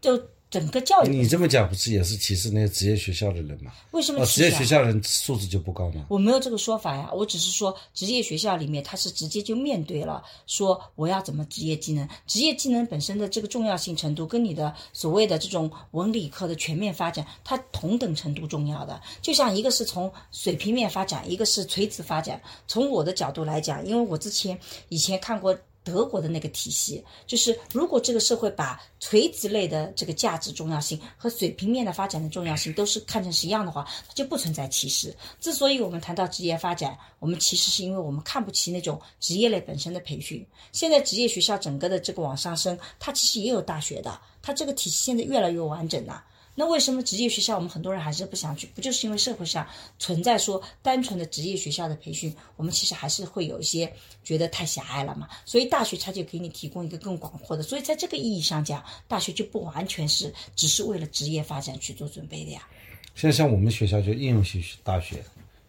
[0.00, 0.16] 就
[0.54, 3.72] 整个教育你这么讲不是也是歧视那些职业学校的人吗？
[3.90, 6.06] 为什么职业学校人素质就不高吗？
[6.08, 19.02] 我没有这个说法呀，我只是说职业学校里面，他是直接就面对了说我要怎么职业技能，职业技能本身的这个重要性程度，跟你的所谓的这种文理科的全面发展，它同等程度重要的。
[19.20, 22.40] 就像一个是从水平面发展，一个是垂直发展。
[22.68, 24.56] 从我的角度来讲，因为我之前
[24.88, 25.58] 以前看过。
[25.84, 35.14] 德国的那个体系，就是如果这个社会把垂直类的这个价值重要性和水平面的发展的重要性都是看成是一样的话，它就不存在歧视。
[35.38, 40.44] 之所以我们谈到职业发展，我们其实是因为我们看不起那种职业类本身的培训。
[40.72, 46.24] 现在职业学校整个的这个往上升，它其实也有大学的，它这个体系现在越来越完整了。
[46.54, 48.68] 那为什么职业学校我们很多人还是不想去？
[48.74, 49.66] 不就是因为社会上
[49.98, 53.92] 存在说单纯的职业学校的培训，我们其实还是会有一些
[54.22, 55.28] 觉得太狭隘了嘛？
[55.44, 57.62] 所以大学它就给你提供一个更广阔的。
[57.62, 62.66] 所以在这个意义上讲，大学就不完全是只是为了职业发展去做准备的呀。
[63.14, 65.16] 现在像我们学校就应用性大学，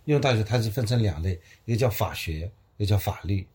[0.05, 3.45] 应用大学它是分成两类，一个叫法学，一个叫法律。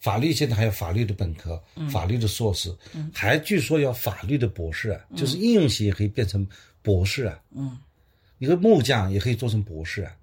[0.00, 2.74] 法律现在还有法律的本科、法律的硕士，
[3.14, 6.46] 还据说要法律的博士啊，就是应用型也可以变成
[6.82, 7.38] 博士啊。
[7.54, 7.78] 嗯，
[8.38, 10.16] 一个木匠也可以做成博士啊。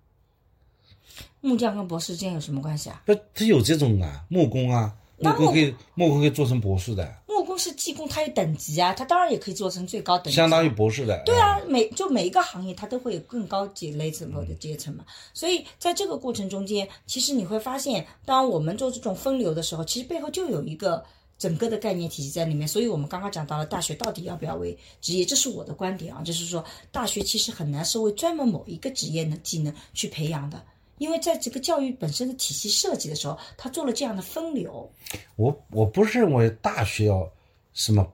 [1.42, 3.02] 木匠跟博士之间有什么关系啊？
[3.06, 10.44] 不，他有这种啊，木工啊，木工可以木工可以做成博士的，木工是技工，它有等级啊，它当然也可以做成最高等级啊。
[10.44, 11.20] 相当于博士的。
[11.26, 15.04] 对啊，每就每一个行业它都会有更高级 level 的阶层嘛，
[15.34, 21.04] 所以在这个过程中间，其实你会发现，当我们做这种分流的时候，其实背后就有一个
[21.40, 22.68] 整个的概念体系在里面。
[22.68, 30.64] 所以我们刚刚讲到了大学到底要不要为职业，这是我的观点啊，就是说大学其实很难是为专门某一个职业的技能去培养的。
[30.98, 34.92] 因为在这个教育本身的体系设计的时候，他做了这样的分流。
[35.36, 37.32] 我我不是认为大学要
[37.74, 38.12] 什么，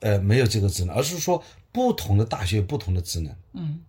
[0.00, 3.80] 呃，没有这个职能，而是说不同的大学有不同的职能，嗯，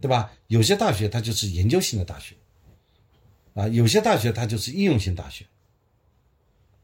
[0.00, 0.32] 对吧？
[0.48, 2.34] 有些大学它就是研究性的大学，
[3.54, 5.46] 啊，有些大学它就是应用性大学。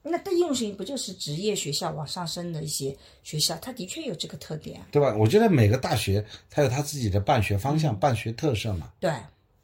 [0.02, 3.54] 那的应用性不就是职业学校往上升的一些学校？
[3.58, 4.86] 它的确有这个特点啊。
[4.90, 5.14] 对吧？
[5.16, 9.12] 我觉得每个大学它有它自己的办学方向、办学特色嘛，对，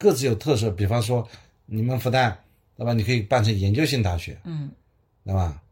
[0.05, 0.71] 各自有特色。
[0.71, 1.27] 比方说，
[1.65, 2.37] 你们复旦，
[2.77, 2.93] 对吧？
[2.93, 4.71] 你可以办成研究性大学，嗯，
[5.25, 5.63] 对吧？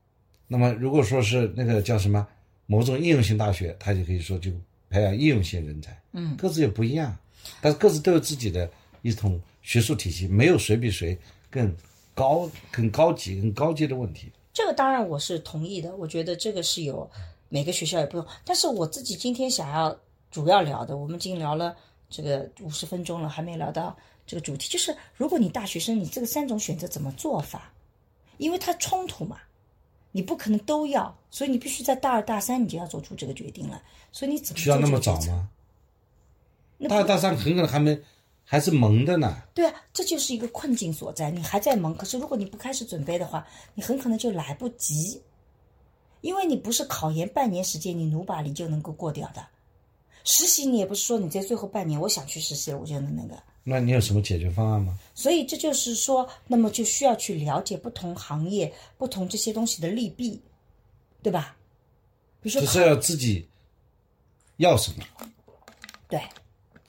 [0.49, 2.27] 那么如果说是那个叫什么
[2.65, 4.51] 某种应用性大学，它就可以说就
[4.89, 7.15] 培养应用性人才，嗯，各自也不一样，
[7.61, 8.71] 但是各自都有自己的
[9.03, 11.19] 一统学术体系，没有谁比谁
[11.51, 11.77] 更
[12.15, 14.33] 高、更高级、更高阶的问题。
[14.55, 17.11] 这个当然我是同意的，我觉得这个是有
[17.51, 18.27] 每个学校也不用。
[18.45, 19.95] 但是我自己今天想要
[20.31, 21.77] 主要聊的，我们已经聊了
[22.11, 23.97] 这个五十分钟了，还没聊到
[24.27, 27.73] 这个主题，就是如果你大学生，你这个三种选择怎么做法？
[28.39, 29.39] 因为它冲突嘛，
[30.11, 33.83] 你不可能都要，所以你必须在大二大三你就要做出这个决定了。
[34.11, 35.21] 所以你怎么需要那么早？
[35.27, 35.49] 吗？
[36.79, 38.01] 那大二大三很可能还没，
[38.45, 39.43] 还是萌的呢。
[39.55, 41.31] 对啊，这就是一个困境所在。
[41.31, 45.23] 你还在忙，可是如果你不开始准备的话，你很可能就来不及，
[46.21, 49.47] 因为你不是考研半年时间你努把力就能够过掉的。
[50.25, 54.99] 实习你也不是说你在最后半年我想去实习了我就能那个，那你有什么解决方案吗？
[55.15, 60.41] 所以这就是说，那么就需要去了解不同行业、不同这些东西的利弊，
[61.23, 61.57] 对吧？
[62.41, 63.49] 比如说考就是要自己
[64.57, 65.05] 要什么，
[66.09, 66.21] 对，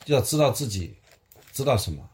[0.07, 0.95] 要知道自己
[1.51, 2.09] 知道什么。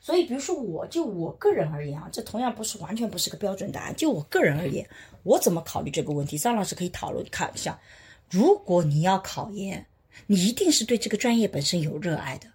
[0.00, 3.96] 所以，比如说我，就我个人而言啊，这同样不是完全不是个标准答案。
[3.96, 4.86] 就我个人而言，
[5.22, 6.36] 我怎么考虑这个问题？
[6.36, 7.80] 张老师可以讨论看一下。
[8.28, 9.86] 如果你要考研，
[10.26, 12.48] 你一定是对这个专业本身有热爱的。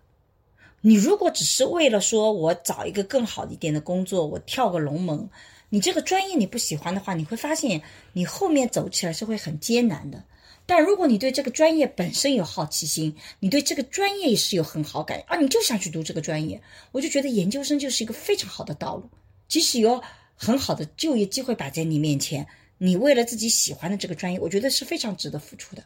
[0.82, 5.30] 你如果只是为了说我找一个更好一点的工作，我跳个龙门，
[5.70, 7.82] 你这个专业你不喜欢的话，你会发现
[8.14, 10.24] 你后面走起来是会很艰难的。
[10.66, 16.62] 但如果你对这个专业本身有好奇心，你对这个专业是有很好感啊，你就想去读这个专业，
[16.92, 19.10] 我就觉得研究生就是一个非常好的道路。
[19.48, 20.02] 即使有
[20.36, 22.46] 很好的就业机会摆在你面前，
[22.78, 25.84] 你为了自己喜欢的这个专业，我觉得是非常值得付出的。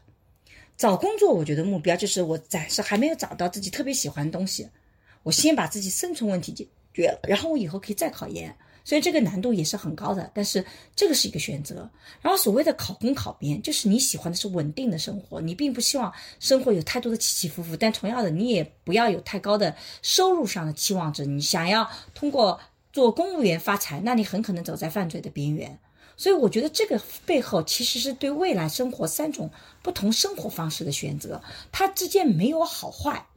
[0.78, 4.68] 找工作，我觉得目标就是我暂时还没有找到自己特别喜欢的东西，
[5.24, 8.56] 我先把自己生存问题解决了，然后我以后可以再考研。
[8.84, 10.66] 所以这个难度也是很高的，但是
[10.96, 11.88] 这个是一个选择。
[12.20, 21.28] 然后所谓的考公考编，就是你喜欢的是稳定的生活，你并不希望生活有太多的起起伏伏，但同样的，你也不要有太高的收入上的期望值。
[21.28, 22.60] 你想要通过
[22.92, 25.78] 做公务员发财，那你很可能走在犯罪的边缘。
[26.18, 29.50] 所以我觉得这个背后其实是对未来生活三种
[29.84, 31.40] 不同生活方式的选择，
[31.72, 33.28] 它之间没有好坏。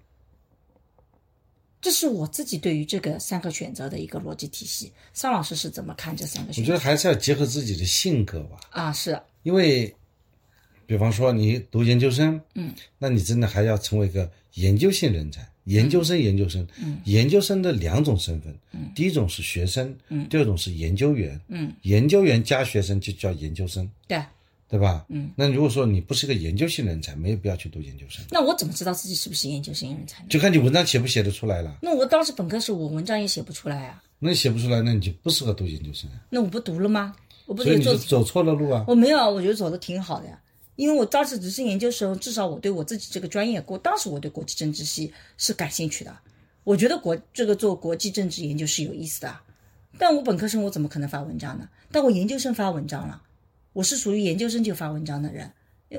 [1.85, 4.91] 这是我自己对于这个三个选择的一个逻辑体系。
[5.13, 6.73] 邵老师是怎么看这三个选择？
[6.73, 8.59] 我觉得还是要结合自己的性格吧。
[8.71, 9.95] 啊，是因为，
[10.87, 15.47] 比方说你读研究生，嗯，那你真的还要成为一个研究性人才。
[15.65, 24.19] 研究生，研究生，嗯，研究生的两种身份，嗯，第一种是学生，嗯，第二种是研究员，嗯，研究员加学生就叫研究生，对。
[24.75, 25.07] 对吧？
[25.09, 28.25] 嗯，那如果说你不是个研究性人才，没有必要去读研究生。
[28.29, 30.25] 那我怎么知道自己是不是研究性人才？
[30.29, 31.79] 就看你文章写不写得出来了。
[31.81, 34.03] 那我当时本科时我文章也写不出来啊。
[34.19, 36.19] 那你写不出来，那你就不适合读研究生啊。
[36.29, 37.15] 那我不读了吗？
[37.47, 38.85] 我不所以你就走错了路啊。
[38.89, 40.37] 我没有，我觉得走的挺好的呀。
[40.75, 46.13] 因为我当时只是研究生，至少我对我自己这个专业，我当时我对国际政治系是感兴趣的。
[46.65, 49.37] 我觉得国这个做国际政治研究是有意思的。
[49.99, 51.69] 但我本科生我怎么可能发文章呢？
[51.93, 53.23] 但我研究生发文章了。
[53.75, 55.51] 我是属于研究生就发文章的人，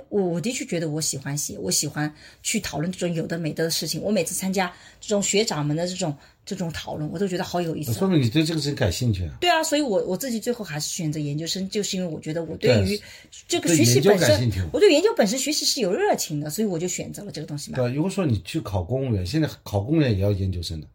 [0.10, 2.12] 我我的确觉得我喜欢写，我喜欢
[2.42, 4.02] 去讨论这种有的没的的事情。
[4.02, 7.94] 我每次参加这种学长们的这种这种讨论，我都觉得好有意思。
[7.94, 9.38] 说明你对这个事情感兴趣啊？
[9.40, 13.00] 对啊，所以我我自己最后还是选择研究生，就是因为我觉得我对于
[13.48, 17.78] 这个学习本身，我对研究本身学习是有热情的，所以我就选择了这个东西嘛。
[17.78, 20.88] 对，如果说你去考公务员，现在考公务员也要研究生的，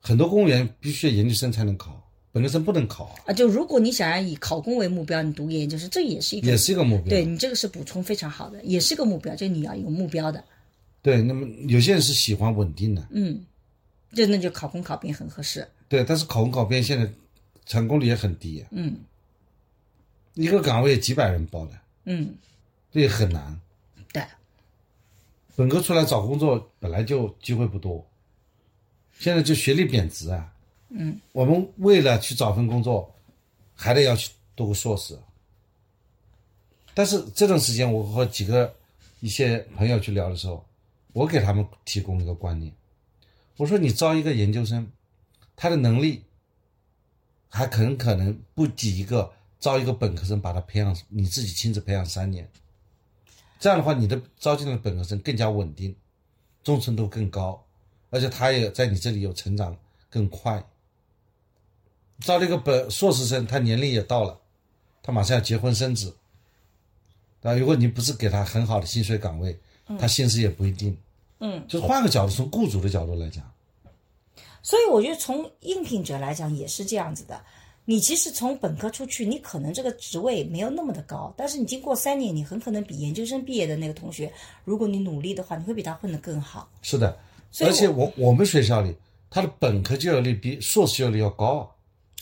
[0.00, 2.00] 很多公务员必须要研究生才能考。
[2.36, 3.32] 本科生不能考啊！
[3.32, 7.08] 就如果你想要以考公为目标，你读研究生，这也是一个也是一个目标。
[7.08, 10.44] 对你这个是补充非常好的，也是一个目标，就你要有目标的。
[11.00, 13.42] 对，那么有些人是喜欢稳定的，嗯，
[14.12, 15.66] 就那就考公考编很合适。
[15.88, 17.10] 对，但是考公考编现在
[17.64, 18.98] 成功率也很低，嗯，
[20.34, 21.72] 一个岗位几百人报的，
[22.04, 22.34] 嗯，
[22.92, 23.58] 这也很难。
[24.12, 24.22] 对，
[25.54, 28.06] 本科出来找工作本来就机会不多，
[29.18, 30.52] 现在就学历贬值啊。
[30.88, 33.12] 嗯，我们为了去找份工作，
[33.74, 35.18] 还得要去读个硕士。
[36.94, 38.74] 但是这段时间，我和几个
[39.20, 40.64] 一些朋友去聊的时候，
[41.12, 42.72] 我给他们提供一个观念，
[43.56, 44.90] 我说你招一个研究生，
[45.54, 46.22] 他的能力
[47.48, 52.48] 还很可能不及一个招一个本科生把他培养，你自己亲自培养三年。
[53.58, 55.94] 这样的话，你的招进来的本科生更加稳定，
[56.62, 57.62] 忠诚度更高，
[58.10, 59.76] 而且他也在你这里有成长
[60.08, 60.64] 更快。
[62.20, 64.38] 招了一个本硕士生，他年龄也到了，
[65.02, 66.16] 他马上要结婚生子，
[67.42, 69.58] 啊，如果你不是给他很好的薪水岗位，
[69.98, 70.96] 他薪资也不一定。
[71.38, 73.44] 嗯，就是换个角度，从雇主的角度来讲，
[74.62, 77.40] 所以我觉得从应聘者来讲也是这样子的。
[77.84, 84.32] 你其实从本科出去，你可能这个职位没有那么的高，但是你经过三年，你很可能比研究生毕业的那个同学，
[84.64, 86.68] 如果你努力的话，你会比他混得更好。
[86.82, 87.16] 是的，
[87.60, 88.96] 而且我我们学校里，
[89.30, 91.70] 他的本科就业率比硕士就业率要高。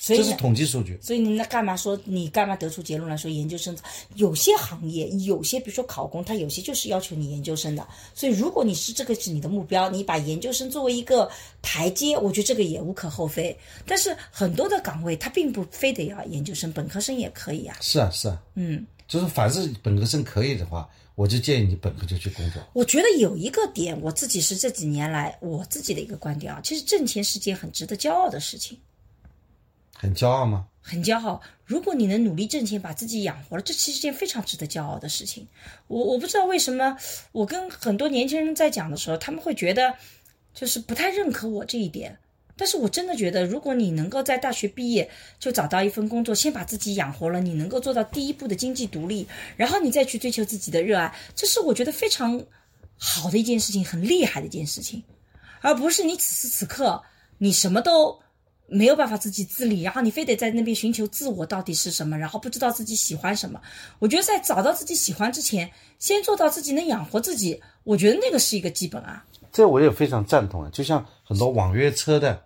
[0.06, 3.74] 这是统计数据，所以你那干嘛说你干嘛得出结论来说研究生？
[4.16, 7.86] 有些行业，有些比如说考公，他有些就是要求你研究生的。
[8.14, 11.30] 所以如果你是这个是你的目标，你把研究生作为一个
[11.62, 13.56] 台阶，我觉得这个也无可厚非。
[13.86, 17.78] 但是很多的岗位他并不非得要研究生，本科生也可以啊。
[17.80, 22.62] 是啊，是啊，嗯，就是凡是本科生可以的话，我就建议你本科就去工作。
[22.74, 28.76] 我觉得有一个点，我自己是这几年来我自己的一个观点啊，其实挣钱是件很值得骄傲的事情。
[30.04, 30.66] 很骄傲吗？
[30.82, 31.40] 很骄傲。
[31.64, 35.48] 如果你能努力挣钱，把自己养活了，这其实件非常值得骄傲的事情。
[35.86, 36.94] 我我不知道为什么，
[37.32, 39.94] 我跟很多年轻人在讲的时候，他们会觉得
[40.52, 42.18] 就是不太认可我这一点。
[42.54, 49.26] 但是我真的觉得，如果你能够在大学毕业就找到一份工作，先把自己养活了，你能够做到第一步的经济独立，
[49.56, 52.44] 然后你再去追求自己的热爱，这是我觉得非常
[52.98, 55.02] 好的一件事情，很厉害的一件事情，
[55.62, 57.02] 而不是你此时此刻
[57.38, 58.22] 你什么都。
[58.66, 63.60] 没有办法自己自理，然后你非得在那边寻求自我到底是什么，然后不知道自己喜欢什么。
[63.98, 69.24] 我觉得在找到自己喜欢之前，先做到自己能养活自己，我觉得那个是一个基本啊。
[69.52, 70.70] 这我也非常赞同啊。
[70.72, 72.42] 就像很多网约车的，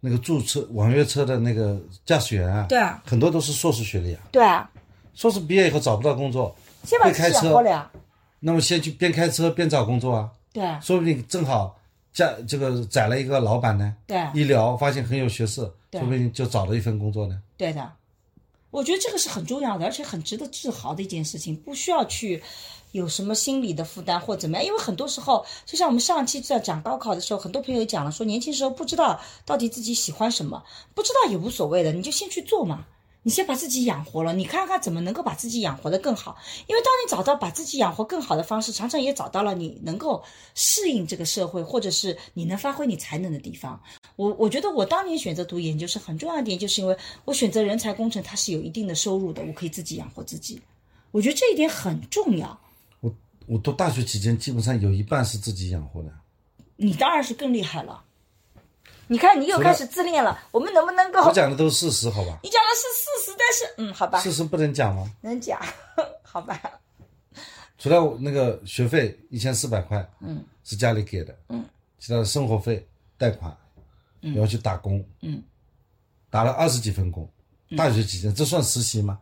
[0.00, 4.20] 那个注册网约车的那个驾驶员啊，对啊，很多都是硕士学历啊。
[4.30, 4.70] 对啊，
[5.14, 6.54] 硕士毕业以后找不到工作，
[6.84, 7.90] 先把自己养会开车活了呀。
[8.38, 11.80] 那么先去边开车边找工作啊，对啊，说不定正好
[12.14, 13.94] 驾这个宰了一个老板呢。
[14.06, 15.60] 对啊一聊发现很有学识，
[15.90, 17.38] 对说不定就找了一份工作呢。
[17.58, 17.92] 对的，
[18.70, 22.42] 我觉得这个是很重要的，而且很值得自豪的一件事情，不需要去
[22.92, 30.62] 有什么心理的负担或怎么样，因为很多时候，就像我们上期在讲高考的时候，很多朋友也讲了，说年轻时候不知道到底自己喜欢什么，
[30.94, 32.86] 不知道也无所谓的，你就先去做嘛。
[33.24, 36.36] 你先把自己养活了，你看看怎么能够把自己养活的更好。
[36.66, 40.22] 因为当你找到把自己养活更好的方式，常常也找到了你能够
[40.54, 43.80] 适应这个社会，或者是你能发挥你才能的地方。
[44.16, 50.60] 我我觉得我当年选择读研究生很重要一点，就是因为我选择人才工程，它是有一定的收入的，我可以自己养活自己。
[51.10, 52.60] 我觉得这一点很重要。
[53.00, 53.10] 我
[53.46, 56.12] 我读大学期间，基本上有一半是自己养活的。
[56.76, 58.04] 你当然是更厉害了。
[59.14, 60.36] 你看，你又开始自恋了。
[60.50, 61.22] 我们能不能够？
[61.22, 62.36] 我讲的都是事实，好吧？
[62.42, 65.08] 你讲的是事实，但是嗯，好吧，事实不能讲吗？
[65.20, 65.60] 能讲，
[66.22, 66.60] 好吧。
[67.78, 71.64] 除了我那个学费一千四百块，嗯，是家里给的，嗯，
[72.00, 72.84] 其他的生活费、
[73.16, 73.56] 贷款，
[74.22, 75.40] 嗯，要去打工，嗯，
[76.28, 77.28] 打了二十几份工，
[77.76, 79.20] 大学期间这算实习吗？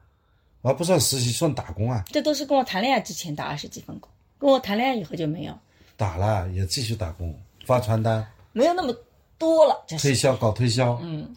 [0.62, 2.02] 我还不算实习，算打工啊。
[2.06, 5.58] 这都是跟我谈恋爱之前打二十几份工，跟我谈恋爱以后就没有，
[5.98, 8.94] 打了也继续打工，发传单、没有那么
[9.42, 9.84] 多了。
[9.88, 11.34] 这是推销、搞推销，嗯，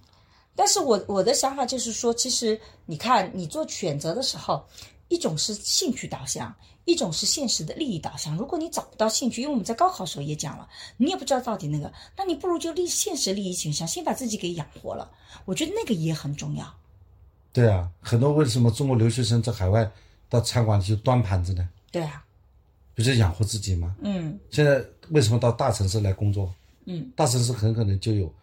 [0.55, 4.63] 但是我我的想法就是说，其实你看，你做选择的时候，
[5.07, 6.53] 一种是兴趣导向，
[6.85, 8.37] 一种是现实的利益导向。
[8.37, 15.09] 如果你找不到兴趣，因为我们在高考时候也讲了，你也不知道到底那个，那你不如就立现实利益倾向，先把自己给养活了。
[15.45, 16.65] 我觉得那个也很重要。
[17.51, 19.89] 对啊，很多为什么中国留学生在海外
[20.29, 21.67] 到餐馆去端盘子呢？
[21.91, 22.23] 对啊，
[22.93, 23.95] 不是养活自己吗？
[24.01, 26.53] 嗯现在为什么到大城市来工作？
[26.85, 28.33] 嗯，大城市很可能就有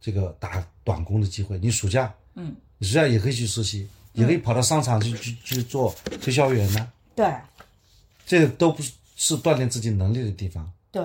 [0.00, 1.58] 这个打短工的机会。
[1.58, 6.90] 你暑假，嗯，你暑假也可以去实习，也可以跑到商场去去去做推销员呢。
[7.14, 7.30] 对
[8.26, 10.70] 这都不是是锻炼自己能力的地方。
[10.90, 11.02] 对。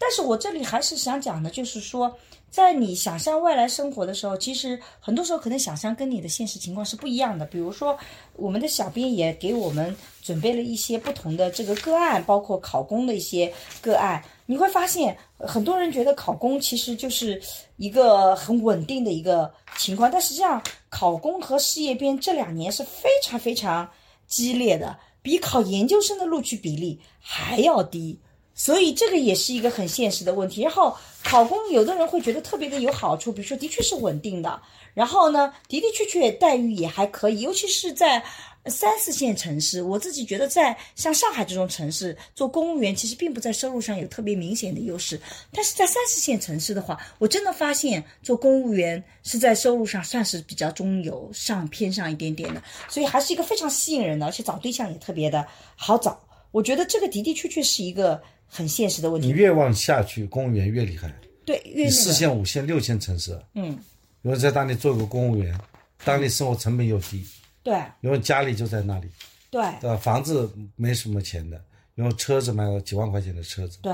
[0.00, 2.16] 但是我这里还是想讲的，就是说，
[2.52, 7.44] 在你想象未来生活的时候，其实很多时候可能想象跟你的现实情况是不一样的。
[7.44, 7.98] 比如说，
[8.34, 13.52] 我们的小编也给我们准备了一些不同的这个个案，包括考公的一些
[13.82, 14.22] 个案。
[14.50, 17.38] 你会发现，很多人觉得考公其实就是
[17.76, 23.86] 一个很稳定的一个情况，但实际上，考公和事业编这两年是非常非常
[24.26, 28.18] 激烈的，比考研究生的录取比例还要低。
[28.54, 30.62] 所以这个也是一个很现实的问题。
[30.62, 34.60] 然后考公，有的人会觉得特别的有好处，比如说的确是稳定的，
[34.94, 38.24] 然后呢的的确确待遇也还可以，尤其是在
[38.66, 45.18] 三四线城市，我自己觉得在像上海这种城市做公务员，其实并不在收入上有特别明显的优势。
[45.52, 56.20] 但是在三四线城市的话，我真的发现做公务员是在收入上算是比较中游上偏上一点点的，所以还是一个非常吸引人的，而且找对象也特别的好找。
[56.50, 59.28] 我觉得这个的的确确是一个很现实的问题。
[59.28, 61.12] 你越往下去，公务员越厉害。
[61.44, 63.78] 对，越那个你四线、五线、六线城市，嗯，
[64.20, 65.58] 如果在当地做个公务员，
[66.04, 67.24] 当地生活成本又低，
[67.68, 69.08] 对因为家里就在那里，
[69.50, 69.62] 对？
[69.98, 71.62] 房子没什么钱的，
[71.96, 73.92] 因为车子买了几万块钱的车子，对。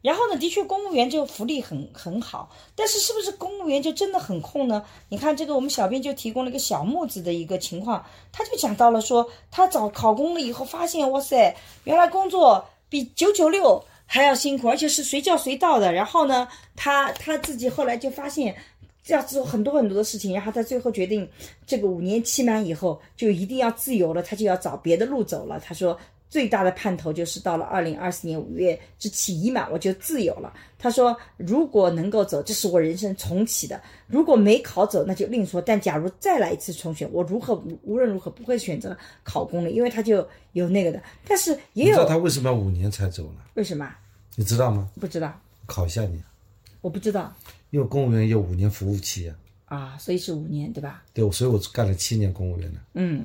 [0.00, 4.84] 然后呢，的确公务员这个福利很很好，但是是不是公务员就真的很空呢？
[5.08, 15.90] 你看这个，我们小编就提供了一个小木子的一个情况，他就讲到了说，他找考公了以后发现，哇塞，原来工作比九九六还要辛苦，而且是随叫随到的。
[15.92, 18.54] 然后呢，他他自己后来就发现。
[19.08, 21.28] 要做很多很多的事情，然后他最后决定，
[21.66, 25.60] 这个五年期满以后就一定要自由了，他就要找别的路走了。
[25.60, 25.98] 他说
[26.30, 30.52] 最大的盼头就是到了二零二四年五月之期已满，我就自由了。
[30.78, 33.76] 他说如果能够走，这是我人生重启的；
[34.06, 35.62] 如果没考走，那就另说。
[35.62, 41.00] 但假如再来一次重选，我如何无论如何不会选择考公的，因为他就有那个的。
[41.28, 43.42] 但是也有你知道他为什么要五年才走呢？
[43.54, 43.88] 为什么
[44.34, 44.90] 你知道吗？
[44.98, 45.32] 不知道？
[45.66, 46.20] 考一下你，
[46.80, 47.32] 我不知道
[47.74, 49.34] 因为公务员有五年服务期啊。
[49.64, 51.02] 啊，所以是五年对吧？
[51.12, 52.78] 对，所以我干了七年公务员呢。
[52.92, 53.24] 嗯，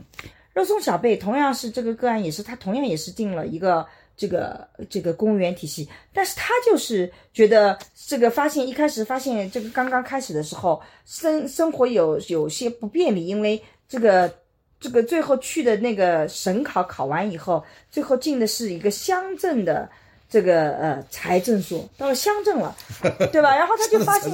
[0.53, 3.85] 肉松小贝同样是这个个案，也是他同样也是定了一个
[4.17, 14.33] 这个这个公务员体系，但是他就是觉得这个发现一开始发现这个刚刚开始的时候生生活有有些不便利，因为这个
[14.79, 19.87] 这个最后去的那个省考考完以后，最后进的是一个乡镇的
[20.29, 22.75] 这个呃财政所，到了乡镇了，
[23.31, 23.55] 对吧？
[23.57, 24.31] 然后他就发现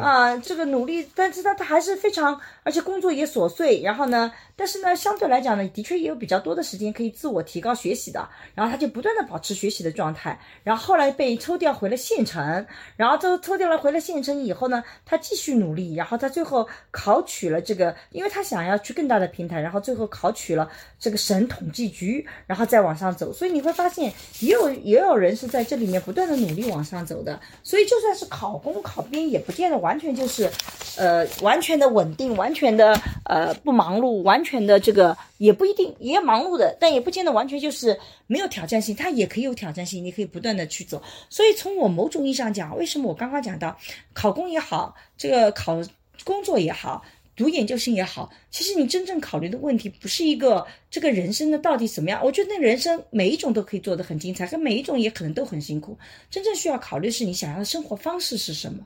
[0.00, 3.82] 啊、这个努力，但是他他还是非常，而且工作也琐碎。
[3.82, 8.28] 然后呢，但是呢，相对来讲呢，的确也有比较多的时间可以自我提高学习的。
[8.54, 10.38] 然后他就不断的保持学习的状态。
[10.62, 12.64] 然后后来被抽调回了县城，
[12.96, 20.70] 然后就抽调了回了县城以后呢，他继续努力，然后他最后考取了这个，因为他想要去更大的平台，然后最后考取了
[21.00, 23.32] 这个省统计局，然后再往上走。
[23.32, 27.40] 所以你会发现，也有也有人是在这里面不断的努力往上走的。
[27.62, 30.50] 所以就算是考公考编，也不见得完全就是，
[30.96, 41.02] 呃，完全的稳定，完全的呃不忙碌，完全的这个也不一定，也忙碌的，但也不见得完全就是没有挑战性，它也可以有挑战性，你可以不断的去走。
[41.28, 43.76] 所以从我某种意义上讲，为什么我刚刚讲到
[44.12, 45.80] 考公也好，这个考
[46.24, 47.02] 工作也好。
[47.36, 52.20] 读研究生也好，其实你真正考虑的问题不是一个这个人生的到底怎么样。
[52.24, 55.96] 我觉得那人生每一种都可以做得很精彩，可每一种也可能都很辛苦。
[56.30, 58.84] 真正需要考虑是你想要的生活方式是什么。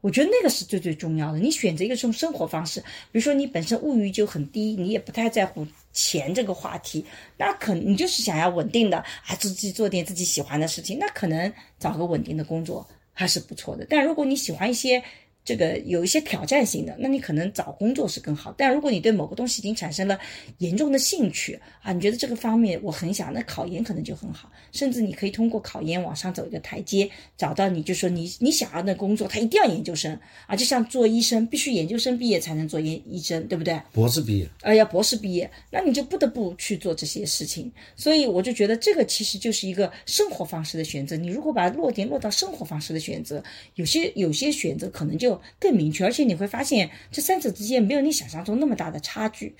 [0.00, 1.40] 我觉得那个是最最重要的。
[1.40, 2.80] 你选择一个这种生活方式，
[3.10, 7.04] 比如说你本身物欲就很低，你也不太在乎钱这个话题，
[7.36, 13.84] 那可你就是想要稳定的啊，自己做点自己喜欢的事情，那可能找个稳定的工作还是不错的。
[13.90, 15.02] 但如果你喜欢一些
[15.48, 18.54] 这个有一些挑战性的，那你可能找工作是更好。
[18.58, 20.18] 但如果你对某个东西已经产生了
[20.58, 30.14] 严重的兴趣啊，你觉得这个方面我很想，那考研可能就很好，甚至你可以通过考研往上走一个台阶，找到你就说你你想要的工作，他一定要研究生
[30.46, 33.80] 啊，就像做医生必须研究生毕业才能做医医生，对不对？
[33.94, 37.72] 博士毕业，呃，要博士毕业，那你就不得不去做这些事情。
[37.96, 41.16] 所以我就觉得这个其实就是一个生活方式的选择。
[41.16, 43.42] 你如果把落点落到生活方式的选择，
[43.76, 49.56] 有些有些选择可能就更明确，而且你会发现这三者之间没有你想象中那么大的差距。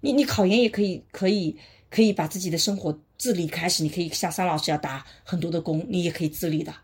[0.00, 1.56] 你你考研也可以可以
[1.90, 6.74] 可以把自己的生活自立开始，你可以像桑老师要打很多的工，你也可以自立的，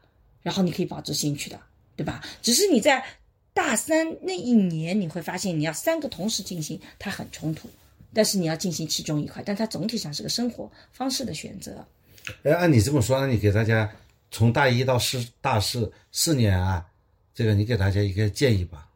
[0.42, 1.61] 然后你可以保持兴趣的，
[1.97, 2.22] 对吧？
[2.42, 3.05] 只是你在
[3.53, 7.68] 大三那一年，你会发现你要三个同时进行，它很冲突。
[8.16, 11.84] 但是你要进行其中一块，但它总体上是个生活方式的选择。
[12.45, 13.90] 哎，按你这么说，那你给大家
[14.30, 16.86] 从大一到四大四四年啊，
[17.35, 18.89] 这个你给大家一个建议吧。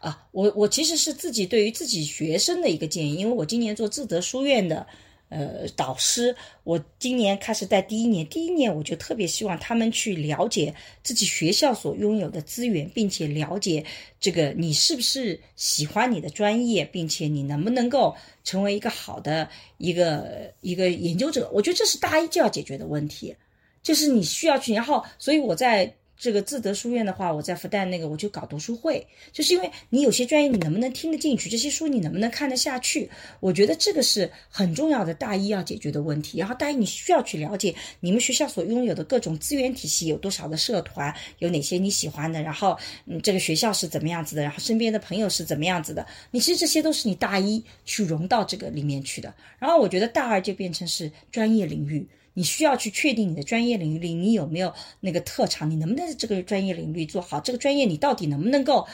[0.00, 4.86] 啊，我我其实是自己对于自己学生的一个建议，因为我今年做智德书院的
[5.28, 13.84] 呃导师，我今年开始带第一年，第一年我就特别希望他们去了解自己学校所拥有的资源，并且了解
[14.18, 21.50] 这个你是不是喜欢你的专业，并且你能不能够成为一个好的一个一个研究者。
[21.52, 23.36] 我觉得这是大一就要解决的问题，
[23.82, 25.94] 就是你需要去，然后所以我在。
[26.24, 33.10] 这个智德书院的话，我在复旦那个我就搞读书会，就是因为你有些专业你能不能听得进去，这些书你能不能看得下去，
[33.40, 36.38] 我觉得这个是很重要的大一要解决的问题。
[36.38, 49.34] 然后大一你需要去了解你们学校所拥有的各种资源体系，有多少的社团，有哪些你喜欢的，然后嗯这个学校是怎么样子的，然后身边的朋友是怎么样子的，你其实这些都是你大一去融到这个里面去的。
[49.58, 52.06] 然后我觉得大二就变成是专业领域。
[52.34, 57.40] 你需要去确定你的专业领域里你有没有那个特长，你能不能在这个专业领域做好？
[57.40, 58.86] 这个专业你到底能不能够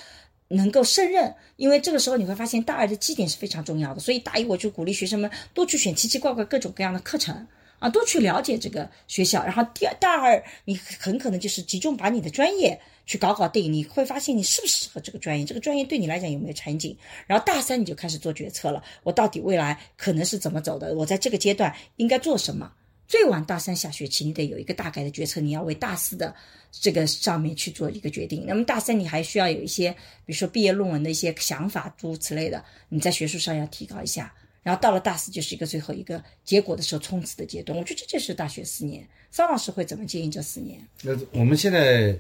[0.49, 1.35] 能够胜任？
[1.57, 7.47] 因为这个时候你会发现大二的基点是非常重要的，所以大一我就鼓励学生们多去选奇奇怪怪各种各样的课程
[7.79, 9.43] 啊，多去了解这个学校。
[9.43, 16.95] 然后第二大二你很可能就是集中把你的专业去搞搞定，你会发现你适不适合这个专业，这个专业对你来讲有没有前景。
[17.27, 20.95] 然后大三你就开始做决策了，我到底未来可能是怎么走的？
[20.95, 22.71] 我在这个阶段应该做什么？
[23.11, 26.33] 最晚大三下学期，你得有一个大概的决策，你要为大四的
[26.71, 28.45] 这个上面去做一个决定。
[28.47, 29.91] 那么大三你还需要有一些，
[30.25, 34.33] 比如说毕业论文的一些想法诸如此类的，你在学术上要提高一下。
[34.63, 37.77] 然后到了大四就是一个最后一个结果的时候冲刺的阶段。
[37.77, 39.05] 我觉得这就是大学四年。
[39.33, 40.81] 桑老师会怎么建议这四年？
[41.03, 42.17] 那我们现在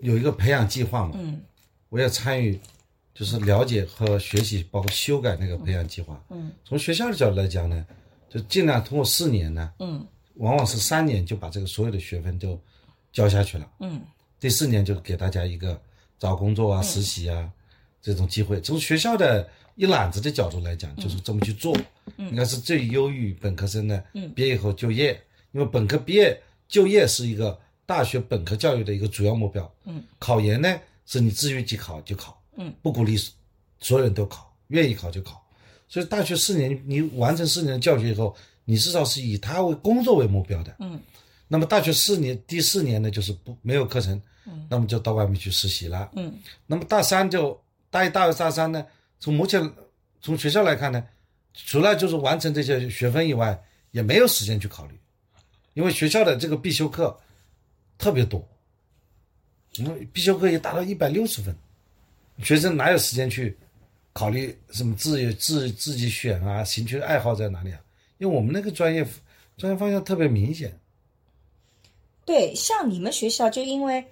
[0.00, 1.40] 有一个培养计划嘛，嗯，
[1.88, 2.58] 我要参与，
[3.14, 6.20] 就是了解和学习，包括修改那个培养计划。
[6.30, 7.86] 嗯，从学校的角度来讲呢。
[8.32, 10.06] 就尽量通过四年呢，嗯，
[10.36, 12.58] 往往是三年就把这个所有的学分都
[13.12, 14.00] 交下去了，嗯，
[14.40, 15.78] 第四年就给大家一个
[16.18, 17.46] 找工作啊、实习啊
[18.00, 18.58] 这种机会。
[18.62, 21.76] 从学校的一揽子的角度来讲，就是这么去做，
[22.16, 24.02] 应该是最优于本科生的
[24.34, 25.12] 毕业以后就业，
[25.50, 33.14] 因为本科毕业就业是一个大学本科教育的一个主要目标，嗯，考研呢是你自愿去考就考，嗯，不鼓励
[33.78, 35.41] 所有人都考，愿意考就考。
[35.92, 40.74] 所以大学四年，你完成四年的教学以后，你至少是以他为工作为目标的。
[40.78, 40.98] 嗯。
[41.48, 46.10] 那么大学四年，第四年呢，就是不没有课程，嗯，那么就到外面去实习了。
[46.16, 46.34] 嗯。
[46.66, 48.86] 那么大三就大一、大二、大三呢，
[49.20, 49.70] 从目前
[50.22, 51.04] 从学校来看呢，
[51.52, 54.98] 除了就是完成这些学分以外，也没有时间去考虑，
[55.74, 57.14] 因为学校的这个必修课
[57.98, 58.42] 特别多，
[59.76, 61.54] 我们必修课也达到一百六十分，
[62.42, 63.54] 学生哪有时间去
[64.12, 67.80] 考虑什么自己自自己选啊，兴趣爱好在哪里啊？
[68.18, 69.06] 因为我们那个专业
[69.56, 70.78] 专业方向特别明显。
[72.24, 74.04] 对，像你们学校就因为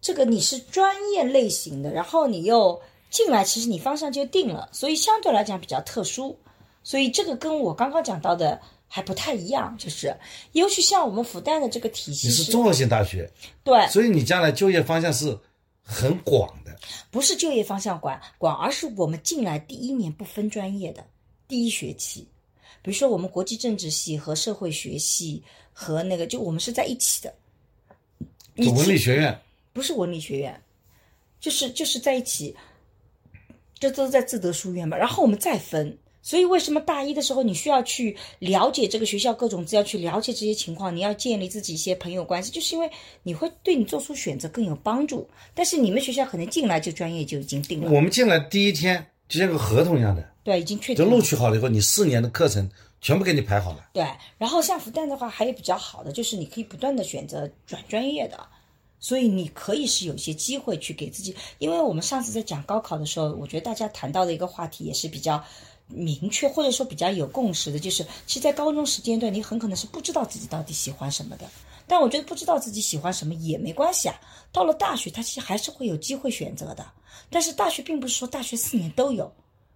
[0.00, 2.80] 这个你是专业类型的，然后你又
[3.10, 6.36] 进来，其实你方向就定了，所以相对来讲比较特殊。
[6.82, 10.16] 所以这个跟我刚刚讲到的还不太一样，就是
[10.52, 13.30] 尤其像我们复旦的这个体系你是综合性大学，
[13.62, 15.38] 对，所以你将来就业方向是
[15.82, 16.61] 很广的。
[17.10, 21.04] 不是就业方向管管，而是我们进来第一年不分专业的
[21.46, 22.26] 第一学期，
[22.82, 25.42] 比如说我们国际政治系和社会学系
[25.72, 27.34] 和那个就我们是在一起的。
[28.54, 29.38] 你文理学院
[29.72, 30.62] 不是文理学院，
[31.40, 32.54] 就是就是在一起，
[33.78, 34.96] 这都在自德书院嘛。
[34.96, 42.88] 然后我们再分，所以为什么大一的时候你需要去了解这个学校各种资料，去了解这些情况，你要建立自己一些朋友关系，就是因为
[43.24, 45.28] 你会对你做出选择更有帮助。
[45.52, 52.70] 但是你们学校可能进来就专业就已经定了，我们进来第一天就像个合同一样的，对，已经确定了录取好了以后，你四年的课程
[53.00, 53.88] 全部给你排好了。
[53.92, 54.06] 对，
[54.38, 58.38] 然后像复旦的话，还有比较好的就是你可以不断的选择转专业的，
[59.00, 61.34] 所以你可以是有一些机会去给自己。
[61.58, 65.42] 因为我们上次在讲高考的时候，我觉得大家谈到的一个话题也是比较
[65.94, 71.46] 明确，或者说比较有共识的，就是其实，在高中时间段，你很可能是不知道自己到底喜欢什么的。
[71.86, 74.14] 但我觉得不知道自己喜欢什么也没关系啊，
[74.52, 76.86] 到了大学，他其实还是会有机会选择的。
[77.28, 79.30] 但是大学并不是说大学四年都有，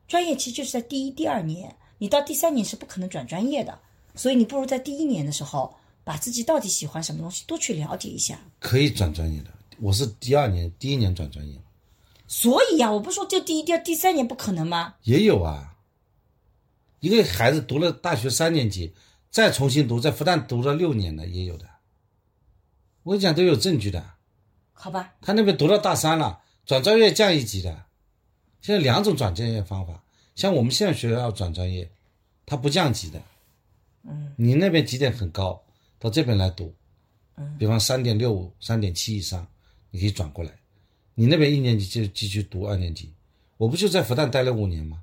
[0.06, 3.78] 专业其实就是在第一、第二年，你到第三年是不可能转专业的，
[4.14, 5.74] 所以你不如在第一年的时候，
[6.04, 8.38] 把自己到底喜欢什么东西多去了解一下。
[8.60, 11.54] 可以转专业的，我是第二年、第一年转专业，
[12.28, 14.94] 所以呀、我不是说就第一、第二、第三年不可能吗？
[15.02, 15.72] 也有啊。
[17.00, 18.94] 一个孩子读了大学三年级，
[19.30, 21.68] 再重新读，在复旦读了六年的也有的。
[23.02, 24.14] 我跟你讲，都有证据的。
[24.72, 27.84] 好吧，他那边读到大三了，转专业降一级的。
[28.60, 30.02] 现在两种转专业方法，
[30.34, 31.90] 像我们现在学校转专业，
[32.44, 33.22] 它不降级的。
[34.02, 35.62] 嗯，你那边绩点很高，
[35.98, 36.74] 到这边来读，
[37.36, 39.46] 嗯，比方三点六五、三点七以上，
[39.90, 40.50] 你可以转过来。
[41.14, 43.14] 你那边一年级就继续读二年级，
[43.56, 45.02] 我不就在复旦待了五年吗？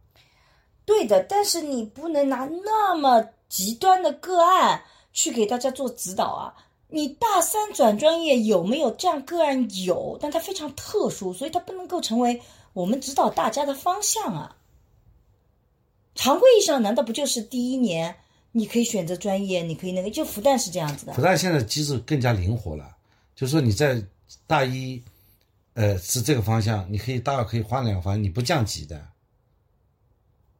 [0.85, 6.53] 对的，但是你不能拿那么极端的个案去给大家做指导啊。
[6.89, 9.67] 你大三转专业有没有这样个案？
[9.83, 12.39] 有，但它非常特殊，所以它不能够成为
[12.73, 14.55] 我们指导大家的方向啊。
[16.13, 18.15] 常规意义上，难道不就是第一年
[18.51, 20.11] 你可以选择专业，你可以那个？
[20.11, 21.21] 就复旦是这样子的复。
[21.23, 22.95] 旦现在机制更加灵活了，
[23.35, 23.99] 就是说你在
[24.45, 25.01] 大一，
[25.73, 29.03] 呃，是这个方向，你可以大二可以换两个方向，你不降级的，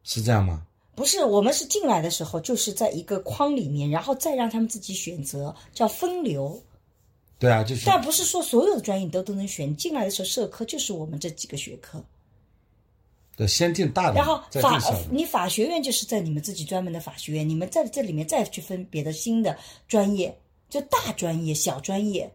[0.04, 0.62] 是这样吗？
[0.94, 6.62] 不是，我们是进来的时候就是在一个框里面，然后再让他们自己选择，叫分流。
[7.36, 9.76] 对啊，就是但不是说所有的专业你都都能选。
[9.76, 12.00] 进来的时候，社科就是我们这几个学科，
[13.36, 14.80] 对，先定大的，然后法。
[15.10, 19.58] 你法学院就是在你们自己专门的法学院，你们在这里面再去分别的新的
[19.88, 20.38] 专业，
[20.70, 22.32] 就大专业、小专业，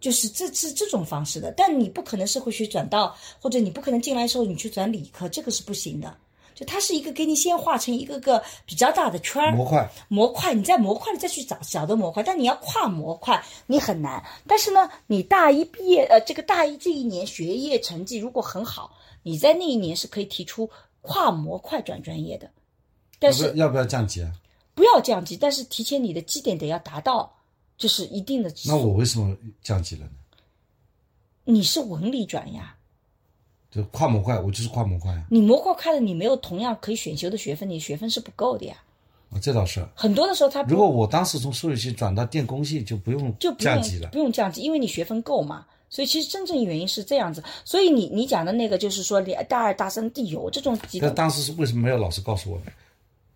[0.00, 1.54] 就是这是这种方式的。
[1.56, 6.18] 但你不可能社会学转到，或者你不可能进来的时候你去转理科，这个是不行的。
[6.56, 14.24] 就它是一个给你先画成一个个比较大的圈儿，模块，模块，你在模块里再去找小的模块，但你要跨模块，你很难。
[14.48, 20.70] 但是呢，你大一毕业，呃，这个大一这一年学业成绩如果很好，你在那一年是可以提出
[21.02, 22.50] 跨模块转专业的，
[23.18, 24.32] 但是要不要降级啊？
[24.74, 27.34] 不要降级，但是提前你的基点得要达到，
[27.76, 28.76] 就是一定的指那。
[28.76, 30.12] 我为什么降级了呢？
[31.44, 32.75] 你是文理转呀，
[33.70, 38.76] 就跨模块，我就是跨模块啊，你模块开了，你没有同样可以选修的学分，你学分是不够的呀。
[39.30, 39.86] 啊这倒是。
[39.94, 44.02] 很多的时候他不如果我当时从数学系转到电工系，就不用就不降级了。
[44.02, 45.66] 用不用降级，因为你学分够嘛。
[45.88, 47.42] 所以其实真正原因是这样子。
[47.64, 52.66] 所以你你讲的那个就是说，连大二大三有这种基本，可当时是为什么没有老师告诉我们？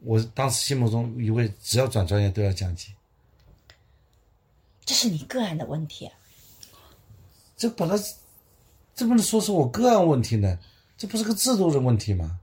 [0.03, 2.89] 我当时心目中以为只要转专业都要降级，
[4.85, 6.07] 这是你个案的问题。
[6.07, 6.13] 啊
[7.57, 8.15] 这本来是
[9.01, 10.59] 这不能说是我个案问题呢，
[10.99, 12.39] 这不是个制度的问题吗？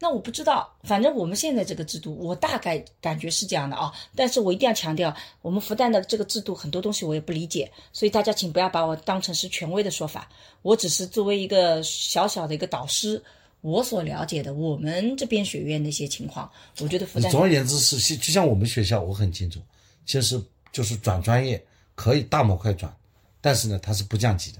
[0.00, 3.92] 那我不知道，反正我们现在这个制度，我大概感觉是这样的啊。
[4.16, 10.28] 但是我一定要强调，我们复旦的这个制度很多东西我也不理解，所以大家请不要把我当成是权威的说法。
[10.62, 13.22] 我只是作为一个小小的一个导师，
[13.60, 16.50] 我所了解的我们这边学院的一些情况，
[16.80, 19.60] 我觉得复旦总而言之是，是就像我们学校，我很清楚，
[20.04, 20.42] 其实
[20.72, 21.64] 就是转专业
[21.94, 22.92] 可以大模块转，
[23.40, 24.58] 但是呢，它是不降级的。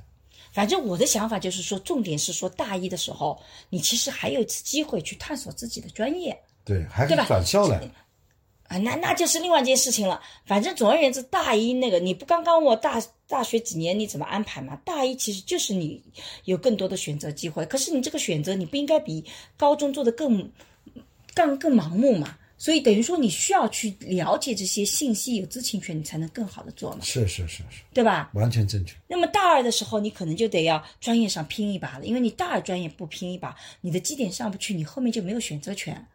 [0.53, 7.81] 反正我的想法就是说，重点是说大一的时候，你其实还有一次机会去探索自己的专业对，还可以转校呢。
[8.69, 10.21] 啊，那那就是另外一件事情了。
[10.47, 14.77] 反正总而言之，大一那个你不刚刚我大大学几年你怎么安排嘛？
[14.85, 16.01] 大一其实就是你
[16.45, 19.25] 有更多的选择机会，可是你这个选择你不应该比
[19.57, 20.53] 高中做的更
[21.35, 22.39] 更更盲目嘛？
[22.61, 28.31] 所以等于说你需要去了解这些信息，有知情权，你才能更好的做嘛，是是是是，对吧？
[28.35, 28.95] 完全正确。
[29.09, 36.07] 那么大二的时候，你可能就得要专业上拼一把了，因为你大二专业不拼一把，你的基点上不去，你后面就没有选择权。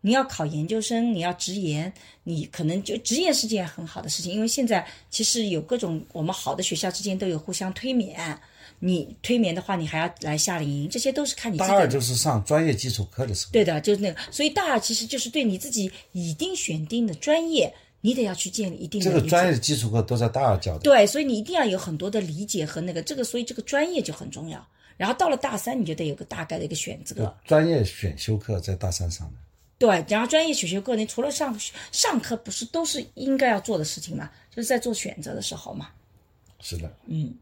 [0.00, 1.92] 你要考研究生，你要直研，
[2.24, 8.36] 你可能就直研是件很好的事情，因为现在其实有各种我们好的学校之间都有互相推免。
[8.84, 11.70] 你推眠的话，你还要来夏令营，这些都是看你自己。
[11.70, 13.52] 大二就是上专业基础课的时候。
[13.52, 19.08] 对的，就是那个，所以大二其实就是对你自己已经选定的专业，你得要去建立一定的。
[19.08, 20.80] 这个专业的基础课都在大二教的。
[20.80, 24.66] 对，所以你一定要有很多的理解和那个这个，所以这个专业就很重要。
[24.96, 27.32] 然后到了大三，你就得有个大概的一个选择。
[27.44, 29.34] 专业选修课在大三上的。
[29.78, 31.56] 对，然后专业选修课，你除了上
[31.92, 34.28] 上课，不是都是应该要做的事情吗？
[34.50, 35.90] 就是在做选择的时候嘛。
[36.58, 36.92] 是的。
[37.06, 37.32] 嗯。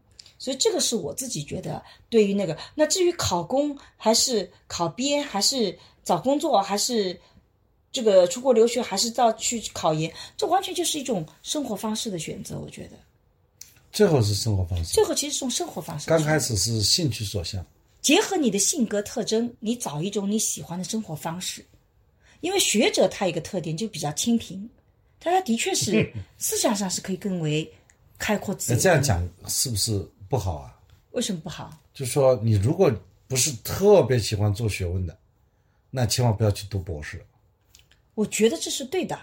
[0.41, 7.15] 所以这个是我自己觉得，对于那个，那至于考公还是考编，还是找工作，还是
[7.91, 12.57] 这个出国留学，还是到去考研，这完全就是一种生活方式的选择。
[12.57, 12.97] 我觉得，
[13.91, 14.93] 最后是生活方式。
[14.95, 16.09] 最后其实是种生活方式。
[16.09, 17.63] 刚开始是兴趣所向，
[18.01, 21.63] 结合你的性格特征，你找一种你喜欢的生活方式。
[22.39, 24.67] 因为学者他一个特点就比较清贫，
[25.19, 27.71] 但他的确是 思想上是可以更为
[28.17, 28.75] 开阔自由。
[28.75, 30.03] 那这样讲是不是？
[30.31, 30.73] 不好啊？
[31.11, 31.77] 为什么不好？
[31.93, 32.89] 就说你如果
[33.27, 35.17] 不是特别喜欢做学问的，
[35.89, 37.21] 那千万不要去读博士。
[38.15, 39.19] 我觉得这是对的，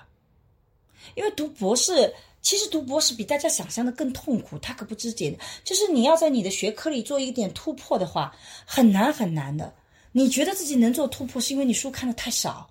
[1.14, 2.12] 因为读博士，
[2.42, 4.58] 其实读博士比大家想象的更痛苦。
[4.58, 8.36] 他可不止简单，就是你要在你的学科里做一点突破的话，
[8.66, 9.72] 很难很难的。
[10.12, 12.68] 你觉得自己能做突破，是因为你书看的太少。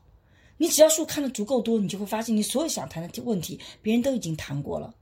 [0.58, 4.94] 你只要书看的足够多，你就会发现你所有想谈的问题，别人都已经谈过了。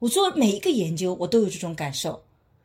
[0.00, 2.20] 我做每一个研究，我都有这种感受。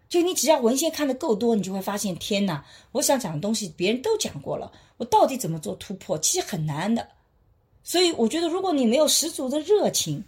[0.07, 2.63] 就你只要文献看的够多，你就会发现，天哪！
[2.93, 6.17] 我想讲的东西别人都讲过了，我到底怎么做突破？
[6.19, 7.07] 其实很难的。
[7.83, 10.23] 所以我觉得，如果你没有十足的热情，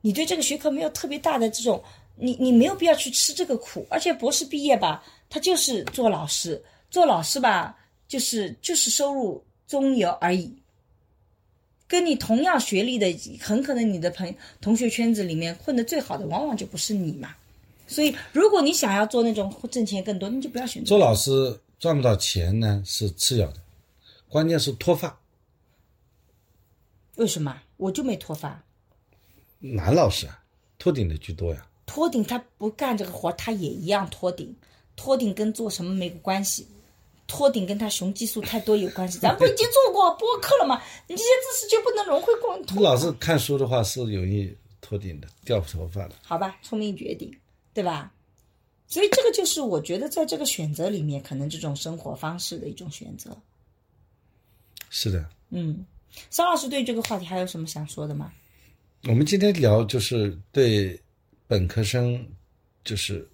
[0.00, 1.82] 你对这个学科没有特别大的这种，
[2.16, 3.86] 你你没有必要去吃这个苦。
[3.90, 7.76] 而且博士毕业吧，他就是做老师，做老师吧，
[8.08, 10.50] 就是就是收入中游而已。
[11.90, 17.34] 跟你同样学历的，很可能你的朋同学圈子里面混的最好的，往往就不是你嘛。
[17.88, 21.58] 所以，如果你想要做那种挣钱更多，你就不要选择做老师。
[21.80, 23.56] 赚不到钱呢是次要的，
[24.28, 25.18] 关键是脱发。
[27.16, 27.60] 为什么？
[27.76, 28.62] 我就没脱发。
[29.58, 30.44] 男老师啊，
[30.78, 31.66] 秃顶的居多呀。
[31.86, 34.54] 秃顶他不干这个活，他也一样秃顶。
[34.94, 36.68] 秃顶跟做什么没关系。
[37.30, 40.82] 托顶跟他雄激素太多有关系， 咱不已经做过播客了吗？
[41.06, 42.82] 你这些知识就不能融会贯通。
[42.82, 46.16] 老是看书的话是容易托顶的，掉头发的。
[46.22, 47.32] 好吧，聪明绝顶，
[47.72, 48.12] 对吧？
[48.88, 53.36] 所以这个就是我觉得在这个选择里面，可能这种生活方式的一种选择。
[54.90, 55.24] 是的。
[55.50, 55.86] 嗯，
[56.28, 58.32] 桑老师对这个话题还有什么想说的吗？
[59.04, 61.00] 我们今天聊就是对
[61.46, 62.26] 本科生，
[62.82, 63.29] 就是。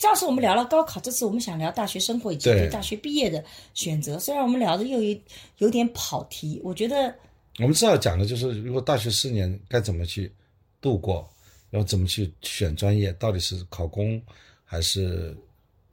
[0.00, 3.44] 上次我们聊了高考，这次我们想聊大学生活以及对大学毕业的
[3.74, 4.18] 选择。
[4.18, 5.20] 虽然我们聊的又有
[5.58, 7.14] 有点跑题，我觉得
[7.58, 10.32] 我们至少讲的就是，如果大学四年该怎么去
[10.80, 11.30] 度过，
[11.68, 14.20] 然后怎么去选专业，到底是考公
[14.64, 15.36] 还是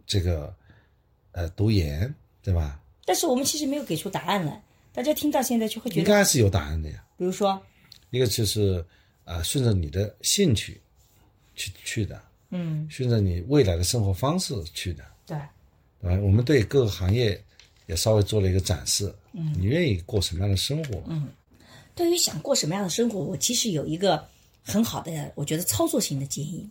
[0.05, 0.55] 这个
[1.33, 2.11] 呃读研，
[2.41, 2.79] 对吧？
[3.03, 4.63] 但是我们其实没有给出答案来，
[4.93, 7.03] 大家听到现在就会觉得应该是有答案的呀。
[7.17, 7.61] 比如说，
[8.11, 8.85] 一个就是
[9.25, 10.79] 啊，顺着你的兴趣
[11.55, 12.21] 去去的。
[12.49, 15.37] 嗯，顺着你未来的生活方式去的，对，
[16.01, 17.41] 对我们对各个行业
[17.87, 19.13] 也稍微做了一个展示。
[19.33, 21.03] 嗯，你愿意过什么样的生活？
[21.07, 21.27] 嗯，
[21.93, 24.25] 对于想过什么样的生活，我其实有一个
[24.63, 26.67] 很好的，我觉得操作性的建议。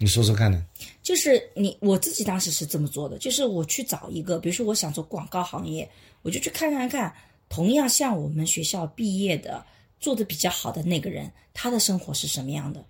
[0.00, 0.64] 你说说看呢？
[1.02, 5.88] 就是你我自己当时是这么做的，就是我去找一个，比如说我想做广告行业，
[6.22, 7.12] 我就去看看看，
[7.48, 9.64] 同样像我们学校毕业的，
[9.98, 12.84] 做的比较好的那个人，他的生活是什么样的？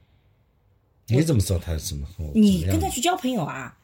[1.08, 2.06] 你怎么知道他是什么？
[2.34, 3.76] 你跟他去交朋友啊，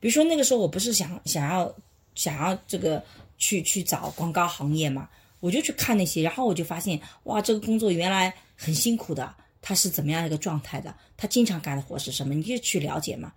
[0.00, 1.72] 比如说那个时候我不是想想要
[2.14, 3.02] 想要这个
[3.38, 5.08] 去去找广告行业嘛，
[5.40, 10.92] 我就去看那些，然后我就发现哇，这个工作原来很辛苦的，他是怎么样一个状态的？
[11.16, 12.34] 他经常干的活是什么？
[12.34, 13.32] 你就去了解嘛。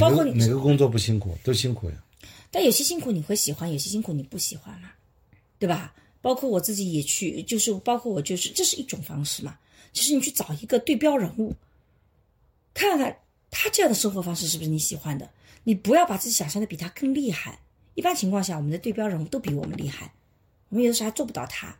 [0.00, 1.36] 包括哪个工作不辛苦？
[1.44, 1.96] 都辛苦呀。
[2.50, 4.90] 但有些辛苦你会喜欢，有些辛苦你不喜欢嘛，
[5.58, 5.94] 对吧？
[6.20, 9.58] 包括我自己也去，就是包括我就是这是一种方式嘛。
[9.98, 11.56] 其实你去找一个对标人物，
[12.72, 13.18] 看看
[13.50, 15.28] 他这样的生活方式是不是你喜欢的。
[15.64, 17.58] 你不要把自己想象的比他更厉害。
[17.94, 20.12] 一般情况下，我们的对标人物都比我们厉害，
[20.68, 21.76] 我们有的时候还做不到他。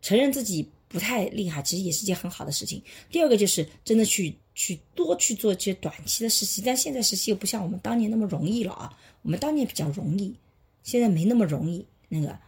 [0.00, 2.82] 承认自己不太厉害，其实也是件很好的事情。
[3.10, 8.98] 第二个就是真的去去多去做这些短期的实习，但现在实习又不像我们当年那么容易了啊。
[9.20, 10.34] 我们当年比较容易，
[10.82, 11.84] 现在没那么容易。
[12.08, 12.38] 那个，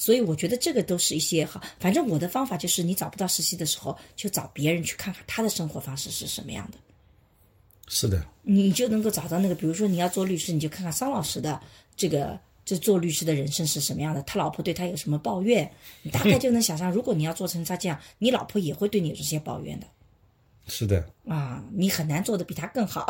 [0.00, 1.60] 所以我觉得这个都是一些好。
[1.78, 6.78] 反正我的方法就是，你找不到实习的时候，就找别人去看看他的生活方式是什么样的。
[7.86, 11.60] 是的，你就能够找到那个，比如说你要做律师，你就看看桑老师的
[11.94, 12.40] 这个。
[12.62, 14.22] 这做律师的人生是什么样的？
[14.22, 15.68] 他老婆对他有什么抱怨？
[16.02, 19.86] 你大概 就能想象，如果你要做成他这样，你老婆也会对你有这些抱怨的。
[20.68, 21.04] 是的。
[21.26, 23.06] 啊，你很难做的比他更好。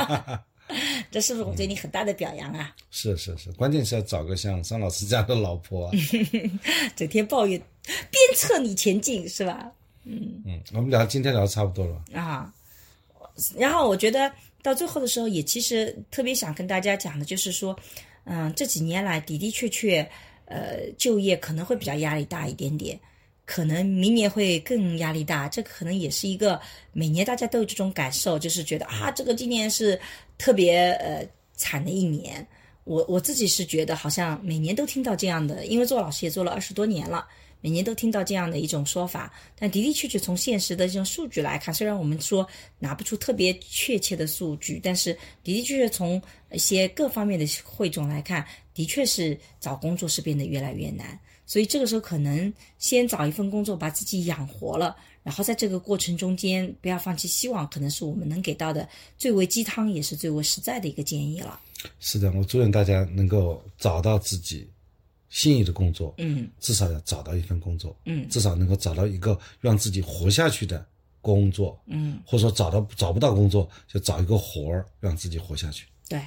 [1.10, 2.74] 这是不是我对你很大的表扬啊？
[2.90, 5.92] 是是是，关键是要找个像张老师这样的老婆，啊
[6.94, 9.70] 整天抱怨，鞭策你前进，是吧？
[10.04, 12.52] 嗯嗯，我们聊今天聊的差不多了啊。
[13.56, 14.30] 然后我觉得
[14.62, 17.78] 到最后的时候，也其实特别想跟大家讲的就是说。
[18.30, 20.06] 嗯，这几年来的的确确，
[20.44, 23.00] 呃，就业可能会比较压力大一点点，
[23.50, 25.48] 可能明年会更压力大。
[25.48, 26.60] 这可能也是一个
[26.92, 29.98] 每年大家都有这种感受，就是觉得啊，这个今年是
[30.36, 32.46] 特别呃惨的一年。
[32.84, 37.26] 我我自己是觉得好像每年都听到这样的，因为做老师也做了二十多年了。
[37.60, 42.46] 每年都听到这样的一种说法，但的的确确从现实的这种数据来看，虽然我们说
[42.78, 45.12] 拿不出特别确切的数据，但是
[45.42, 46.22] 的的确确从
[46.52, 51.18] 一些各方面的汇总来看，的确是找工作是变得越来越难。
[51.48, 54.94] 所以这个时候可能先找一份工作把自己养活了，
[55.24, 61.58] 然后在这个过程中间不要放弃希望，可能是我们能给到的最为鸡汤也是最为实在的一个建议了。
[61.98, 64.68] 是的，我祝愿大家能够找到自己。
[65.30, 70.82] 心仪的工作，嗯，至少要找到一份工作，嗯，至少能够找到一个让自己活下去的
[71.20, 75.86] 工作，嗯，或者说找到找不到工作，就找一个活儿让自己活下去。
[76.08, 76.18] 对，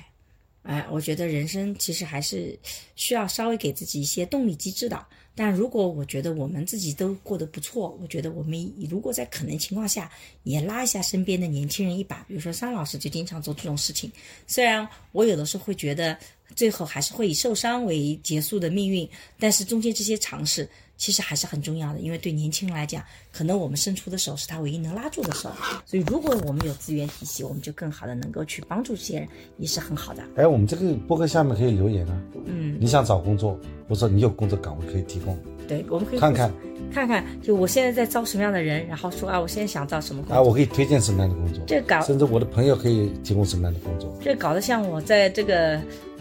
[0.64, 2.58] 哎，我觉得人生其实还是
[2.96, 5.06] 需要稍微给自己一些动力机制的。
[5.34, 10.12] 但如果我觉得我们自己都过得不错，我觉得我们如果在可能情况下
[10.44, 14.12] 也拉一下身边的年轻人一把，比如说桑老师就经常做这种事情。
[14.46, 16.18] 虽然我有的时候会觉得
[16.54, 19.10] 最后还是会以受伤为结束的命运，
[19.40, 20.70] 但是中间这些尝试。
[21.02, 23.03] 其实还是很重要的，因为对年轻人来讲，
[23.34, 25.49] 可能我们伸出的手是他唯一能拉住的手。
[25.84, 30.22] 所以，如果我们有资源体系，我们就更好的能够去帮助这些人，也是很好的。
[30.36, 32.22] 哎，我们这个博客下面可以留言啊。
[32.45, 33.53] 嗯，你想找工作，
[33.90, 35.36] 或者说你有工作岗位可以提供。
[35.68, 36.53] 对，我们可以看看，
[36.91, 41.63] 看看，就我现在在招什么样的人，然后说啊，我现在想招什么工作啊，我可以推荐什么样的工作。
[41.65, 44.13] 这搞，甚至我的朋友可以提供什么样的工作。
[44.22, 45.80] 这搞得像我在这个。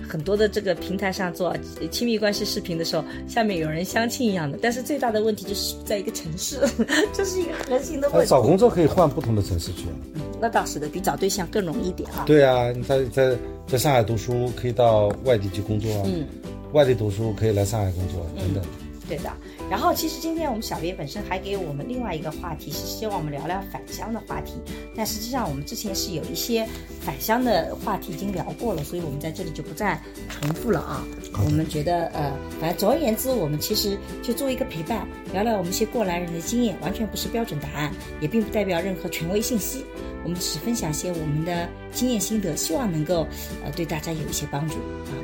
[0.09, 1.55] 很多的这个平台上做
[1.91, 4.59] 亲密关系视频的时候，下面有人相亲一样的。
[4.61, 6.59] 但是最大的问题就是在一个城市，
[7.13, 8.27] 这是一个核心的问题。
[8.27, 9.85] 找工作可以换不同的城市去。
[10.15, 12.25] 嗯，那倒是的，比找对象更容易一点啊。
[12.27, 13.37] 对啊，你在在
[13.67, 16.03] 在上海读书可以到外地去工作啊。
[16.07, 16.25] 嗯。
[16.73, 18.65] 外地读书可以来上海工作等等。
[19.07, 19.31] 对的。
[19.71, 24.55] 然后，其实今天我们小编本身还给我们另外一个话题，是希望我们聊聊返乡的话题。
[24.97, 26.69] 但实际上，我们之前是有一些
[27.01, 31.07] 返乡的话题已经聊过了，所以我们在这里就不再重复了啊。
[31.45, 39.85] 我们觉得，呃，反正总而言之，我们其实就作为一个陪伴，聊聊我们一些过来人的经验，完全不是标准答案，也并不代表任何权威信息。
[40.25, 43.25] 我们只分享一些我们的经验心得，希望能够
[43.65, 45.15] 呃对大家有一些帮助啊。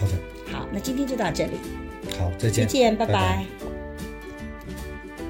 [0.00, 0.12] 好的，
[0.50, 1.52] 好，那今天就到这里。
[2.18, 2.66] 好，再见。
[2.66, 3.71] 再见，拜拜。